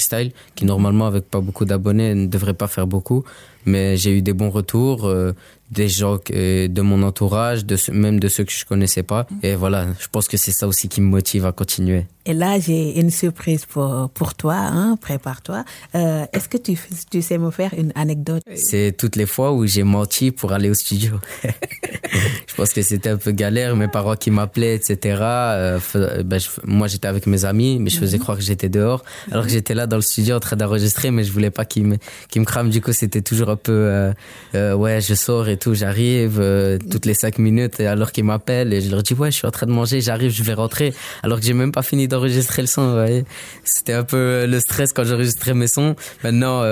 qui 0.54 0.64
normalement 0.64 1.06
avec 1.06 1.28
pas 1.30 1.40
beaucoup 1.40 1.64
d'abonnés 1.64 2.14
ne 2.14 2.26
devrait 2.26 2.54
pas 2.54 2.68
faire 2.68 2.86
beaucoup. 2.86 3.24
Mais 3.66 3.96
j'ai 3.96 4.16
eu 4.16 4.22
des 4.22 4.32
bons 4.32 4.50
retours, 4.50 5.06
euh, 5.06 5.32
des 5.70 5.88
gens 5.88 6.18
de 6.28 6.80
mon 6.80 7.02
entourage, 7.02 7.64
de 7.64 7.76
même 7.90 8.20
de 8.20 8.28
ceux 8.28 8.44
que 8.44 8.52
je 8.52 8.64
connaissais 8.64 9.02
pas. 9.02 9.26
Et 9.42 9.54
voilà, 9.54 9.86
je 9.98 10.06
pense 10.10 10.28
que 10.28 10.36
c'est 10.36 10.52
ça 10.52 10.66
aussi 10.68 10.88
qui 10.88 11.00
me 11.00 11.08
motive 11.08 11.44
à 11.44 11.52
continuer. 11.52 12.06
Et 12.24 12.34
là, 12.34 12.58
j'ai 12.58 12.98
une 12.98 13.10
surprise 13.10 13.66
pour, 13.66 14.10
pour 14.12 14.34
toi, 14.34 14.56
hein, 14.56 14.96
prépare-toi. 15.00 15.64
Euh, 15.94 16.26
Est-ce 16.32 16.48
que 16.48 16.56
tu, 16.56 16.76
tu 17.08 17.22
sais 17.22 17.38
me 17.38 17.52
faire 17.52 17.72
une 17.78 17.92
anecdote? 17.94 18.42
C'est 18.56 18.96
toutes 18.96 19.14
les 19.14 19.26
fois 19.26 19.52
où 19.52 19.64
j'ai 19.64 19.84
menti 19.84 20.32
pour 20.32 20.52
aller 20.52 20.68
au 20.68 20.74
studio. 20.74 21.20
je 21.44 22.54
pense 22.56 22.72
que 22.72 22.82
c'était 22.82 23.10
un 23.10 23.16
peu 23.16 23.30
galère, 23.30 23.76
mes 23.76 23.86
parents 23.86 24.16
qui 24.16 24.32
m'appelaient, 24.32 24.74
etc. 24.74 25.18
Euh, 25.22 25.78
ben, 26.24 26.40
moi, 26.64 26.88
j'étais 26.88 27.06
avec 27.06 27.28
mes 27.28 27.44
amis, 27.44 27.78
mais 27.78 27.90
je 27.90 27.98
faisais 27.98 28.16
mhm. 28.16 28.22
croire 28.24 28.38
que 28.38 28.44
j'étais 28.44 28.68
dehors, 28.68 29.04
alors 29.30 29.44
que 29.44 29.52
j'étais 29.52 29.74
là 29.74 29.86
dans 29.86 29.96
le 29.96 30.02
studio 30.02 30.34
en 30.34 30.40
train 30.40 30.56
d'enregistrer, 30.56 31.12
mais 31.12 31.22
je 31.22 31.30
voulais 31.30 31.50
pas 31.50 31.64
qu'ils 31.64 31.84
me, 31.84 31.96
qu'ils 32.28 32.40
me 32.40 32.46
crament. 32.46 32.70
Du 32.70 32.80
coup, 32.80 32.92
c'était 32.92 33.22
toujours 33.22 33.55
peu 33.56 33.72
euh, 33.72 34.12
euh, 34.54 34.74
ouais 34.74 35.00
je 35.00 35.14
sors 35.14 35.48
et 35.48 35.56
tout 35.56 35.74
j'arrive 35.74 36.38
euh, 36.40 36.78
toutes 36.90 37.06
les 37.06 37.14
cinq 37.14 37.38
minutes 37.38 37.80
alors 37.80 38.12
qu'ils 38.12 38.24
m'appellent 38.24 38.72
et 38.72 38.80
je 38.80 38.90
leur 38.90 39.02
dis 39.02 39.14
ouais 39.14 39.30
je 39.30 39.36
suis 39.36 39.46
en 39.46 39.50
train 39.50 39.66
de 39.66 39.72
manger 39.72 40.00
j'arrive 40.00 40.30
je 40.30 40.42
vais 40.42 40.54
rentrer 40.54 40.94
alors 41.22 41.40
que 41.40 41.46
j'ai 41.46 41.52
même 41.52 41.72
pas 41.72 41.82
fini 41.82 42.08
d'enregistrer 42.08 42.62
le 42.62 42.68
son 42.68 42.94
ouais. 42.96 43.24
c'était 43.64 43.94
un 43.94 44.04
peu 44.04 44.46
le 44.46 44.60
stress 44.60 44.92
quand 44.92 45.04
j'enregistrais 45.04 45.54
mes 45.54 45.68
sons 45.68 45.96
maintenant 46.22 46.62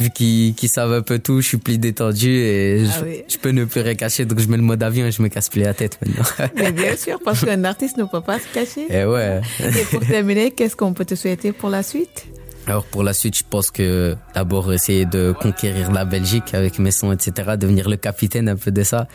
vu 0.00 0.10
qu'ils 0.10 0.68
savent 0.68 0.94
un 0.94 1.02
peu 1.02 1.18
tout, 1.18 1.40
je 1.40 1.48
suis 1.48 1.58
plus 1.58 1.78
détendu 1.78 2.30
et 2.30 2.84
ah 2.86 3.04
je, 3.28 3.36
peux 3.36 3.50
ne 3.50 3.64
plus 3.64 3.82
rien 3.82 3.94
cacher. 3.94 4.24
Donc 4.24 4.38
je 4.38 4.48
mets 4.48 4.56
le 4.56 4.62
mode 4.62 4.82
avion 4.82 5.06
et 5.06 5.12
je 5.12 5.20
me 5.20 5.28
casse 5.28 5.50
plus 5.50 5.60
la 5.60 5.74
tête 5.74 5.98
maintenant. 6.00 6.24
Mais 6.56 6.72
bien 6.72 6.96
sûr, 6.96 7.20
parce 7.22 7.44
qu'un 7.44 7.64
artiste 7.64 7.98
ne 7.98 8.04
peut 8.04 8.22
pas 8.22 8.38
se 8.38 8.46
cacher. 8.52 8.86
Et 8.88 9.00
eh 9.02 9.04
ouais. 9.04 9.40
Et 9.60 9.84
pour 9.90 10.00
terminer, 10.00 10.50
qu'est-ce 10.52 10.74
qu'on 10.74 10.94
peut 10.94 11.04
te 11.04 11.14
souhaiter 11.14 11.52
pour 11.52 11.68
la 11.68 11.82
suite? 11.82 12.26
Alors 12.70 12.84
pour 12.84 13.02
la 13.02 13.12
suite, 13.12 13.36
je 13.36 13.42
pense 13.42 13.72
que 13.72 14.14
d'abord 14.32 14.72
essayer 14.72 15.04
de 15.04 15.32
conquérir 15.32 15.90
la 15.90 16.04
Belgique 16.04 16.54
avec 16.54 16.78
mes 16.78 16.92
sons, 16.92 17.10
etc. 17.10 17.56
Devenir 17.58 17.88
le 17.88 17.96
capitaine 17.96 18.48
un 18.48 18.54
peu 18.54 18.70
de 18.70 18.84
ça. 18.84 19.08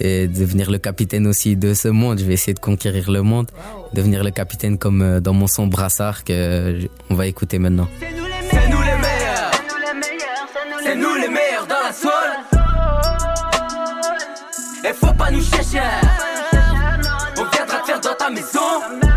Et 0.00 0.28
devenir 0.28 0.70
le 0.70 0.76
capitaine 0.76 1.26
aussi 1.26 1.56
de 1.56 1.72
ce 1.72 1.88
monde. 1.88 2.18
Je 2.18 2.24
vais 2.24 2.34
essayer 2.34 2.52
de 2.52 2.58
conquérir 2.58 3.10
le 3.10 3.22
monde. 3.22 3.50
Devenir 3.94 4.22
le 4.22 4.30
capitaine 4.30 4.76
comme 4.76 5.00
euh, 5.00 5.20
dans 5.20 5.32
mon 5.32 5.46
son 5.46 5.66
Brassard 5.66 6.24
que 6.24 6.88
on 7.08 7.14
va 7.14 7.26
écouter 7.26 7.58
maintenant. 7.58 7.88
C'est 8.00 8.68
nous 8.68 8.82
les 8.82 8.96
meilleurs. 9.06 9.50
C'est 10.82 10.96
nous 10.96 11.14
les 11.14 11.28
meilleurs 11.28 11.66
dans 11.66 11.82
la 11.86 11.92
soul. 11.94 12.30
Et 14.84 14.92
faut 14.92 15.14
pas 15.14 15.30
nous 15.30 15.42
chercher. 15.42 15.80
On 17.38 17.44
viendra 17.56 17.78
te 17.78 17.86
faire 17.86 18.00
dans 18.00 18.14
ta 18.14 18.28
maison. 18.28 19.09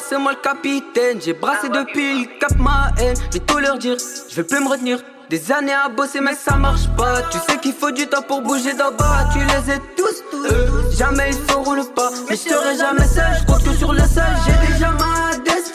C'est 0.00 0.18
moi 0.18 0.32
le 0.32 0.38
capitaine. 0.38 1.20
J'ai 1.20 1.32
brassé 1.32 1.68
depuis 1.68 2.24
le 2.24 2.38
cap 2.38 2.56
ma 2.58 2.90
haine. 2.98 3.16
Je 3.30 3.38
vais 3.38 3.44
tout 3.44 3.58
leur 3.58 3.78
dire, 3.78 3.96
je 4.28 4.36
vais 4.36 4.44
plus 4.44 4.60
me 4.60 4.68
retenir. 4.68 4.98
Des 5.28 5.50
années 5.50 5.72
à 5.72 5.88
bosser 5.88 6.20
mais 6.20 6.34
ça 6.34 6.56
marche 6.56 6.86
pas. 6.96 7.22
Tu 7.32 7.38
sais 7.48 7.58
qu'il 7.58 7.72
faut 7.72 7.90
du 7.90 8.06
temps 8.06 8.22
pour 8.22 8.42
bouger 8.42 8.74
d'en 8.74 8.92
bas 8.92 9.28
Tu 9.32 9.38
les 9.40 9.72
aides 9.74 9.82
tous, 9.96 10.22
tous 10.30 10.96
Jamais 10.96 11.30
ils 11.30 11.50
feront 11.50 11.74
le 11.74 11.82
pas. 11.82 12.10
Mais 12.28 12.36
je 12.36 12.42
serai 12.48 12.76
jamais 12.76 13.06
seul, 13.06 13.24
je 13.40 13.46
compte 13.46 13.64
que 13.64 13.74
sur 13.74 13.92
le 13.92 14.00
seul 14.02 14.24
J'ai 14.46 14.72
déjà 14.72 14.92
ma 14.92 15.15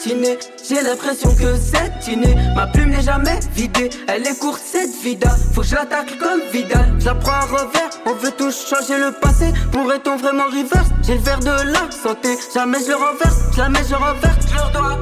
destinée 0.02 0.38
J'ai 0.68 0.82
l'impression 0.82 1.34
que 1.34 1.56
cette 1.56 2.06
innée 2.08 2.34
Ma 2.54 2.66
plume 2.66 2.90
n'est 2.90 3.02
jamais 3.02 3.38
vidée. 3.54 3.90
Elle 4.08 4.26
est 4.26 4.38
courte 4.38 4.62
cette 4.64 4.90
vida 5.02 5.30
Faut 5.52 5.62
que 5.62 5.66
je 5.66 5.74
l'attaque 5.74 6.18
comme 6.18 6.40
Vidal. 6.52 6.94
J'apprends 6.98 7.32
à 7.32 7.40
revers, 7.42 7.90
on 8.06 8.14
veut 8.14 8.32
tous 8.36 8.68
changer 8.68 8.98
le 8.98 9.12
passé. 9.20 9.52
Pourrait-on 9.70 10.16
vraiment 10.16 10.44
reverse? 10.46 10.88
J'ai 11.06 11.14
le 11.14 11.20
verre 11.20 11.40
de 11.40 11.72
la 11.72 11.90
santé. 11.90 12.36
Jamais 12.54 12.78
je 12.80 12.88
le 12.88 12.96
renverse, 12.96 13.56
jamais 13.56 13.80
je 13.88 13.94
renverse. 13.94 14.46
Je 14.48 14.54
leur 14.54 14.72
dois 14.72 14.98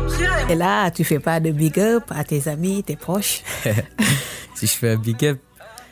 Et 0.48 0.54
là 0.54 0.90
tu 0.90 1.04
fais 1.04 1.18
pas 1.18 1.40
de 1.40 1.50
big 1.50 1.78
up 1.78 2.04
à 2.10 2.24
tes 2.24 2.48
amis, 2.48 2.82
tes 2.82 2.96
proches? 2.96 3.42
Si 4.54 4.66
je 4.66 4.72
fais 4.72 4.90
un 4.90 4.96
big 4.96 5.24
up, 5.24 5.38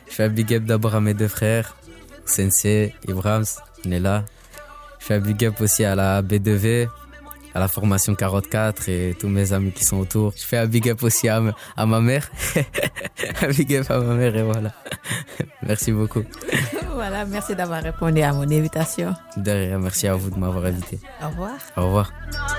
je 0.07 0.13
fais 0.13 0.25
un 0.25 0.29
big 0.29 0.53
up 0.53 0.63
d'abord 0.63 0.93
à 0.93 1.01
mes 1.01 1.15
deux 1.15 1.27
frères, 1.27 1.75
Sensei, 2.25 2.93
on 3.07 3.91
est 3.91 3.99
là. 3.99 4.25
Je 4.99 5.05
fais 5.07 5.15
un 5.15 5.19
big 5.19 5.43
up 5.45 5.59
aussi 5.59 5.83
à 5.83 5.95
la 5.95 6.21
B2V, 6.21 6.87
à 7.53 7.59
la 7.59 7.67
formation 7.67 8.15
44 8.15 8.89
et 8.89 9.15
tous 9.19 9.27
mes 9.27 9.53
amis 9.53 9.71
qui 9.71 9.83
sont 9.83 9.97
autour. 9.97 10.33
Je 10.35 10.43
fais 10.43 10.57
un 10.57 10.65
big 10.67 10.89
up 10.89 11.03
aussi 11.03 11.27
à, 11.27 11.41
à 11.75 11.85
ma 11.85 11.99
mère. 11.99 12.29
un 13.41 13.47
big 13.49 13.75
up 13.75 13.89
à 13.89 13.99
ma 13.99 14.13
mère 14.15 14.35
et 14.35 14.43
voilà. 14.43 14.71
merci 15.63 15.91
beaucoup. 15.91 16.23
Voilà, 16.91 17.23
merci 17.23 17.55
d'avoir 17.55 17.81
répondu 17.81 18.21
à 18.21 18.33
mon 18.33 18.41
invitation. 18.41 19.13
De 19.37 19.77
merci 19.77 20.05
à 20.09 20.15
vous 20.15 20.29
de 20.29 20.37
m'avoir 20.37 20.65
invité. 20.65 20.99
Au 21.23 21.29
revoir. 21.29 21.51
Au 21.77 21.83
revoir. 21.85 22.11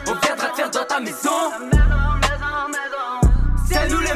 On 0.07 0.15
viendra 0.15 0.47
te 0.49 0.57
faire 0.57 0.71
dans 0.71 0.85
ta 0.87 0.99
maison. 0.99 1.31
C'est 3.69 3.89
nous 3.91 4.01
les 4.01 4.15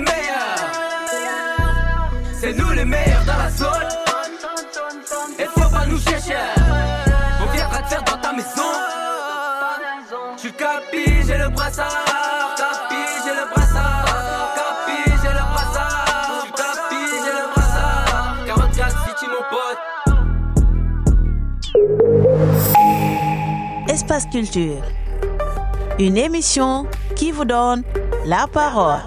Une 26.00 26.16
émission 26.16 26.86
qui 27.14 27.30
vous 27.30 27.44
donne 27.44 27.84
la 28.26 28.48
parole. 28.48 28.98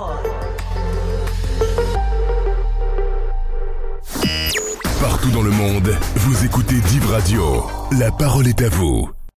Partout 5.02 5.30
dans 5.32 5.42
le 5.42 5.52
monde, 5.52 5.94
vous 6.16 6.46
écoutez 6.46 6.76
Div 6.76 7.12
Radio. 7.12 7.66
La 8.00 8.10
parole 8.10 8.48
est 8.48 8.62
à 8.62 8.70
vous. 8.70 9.17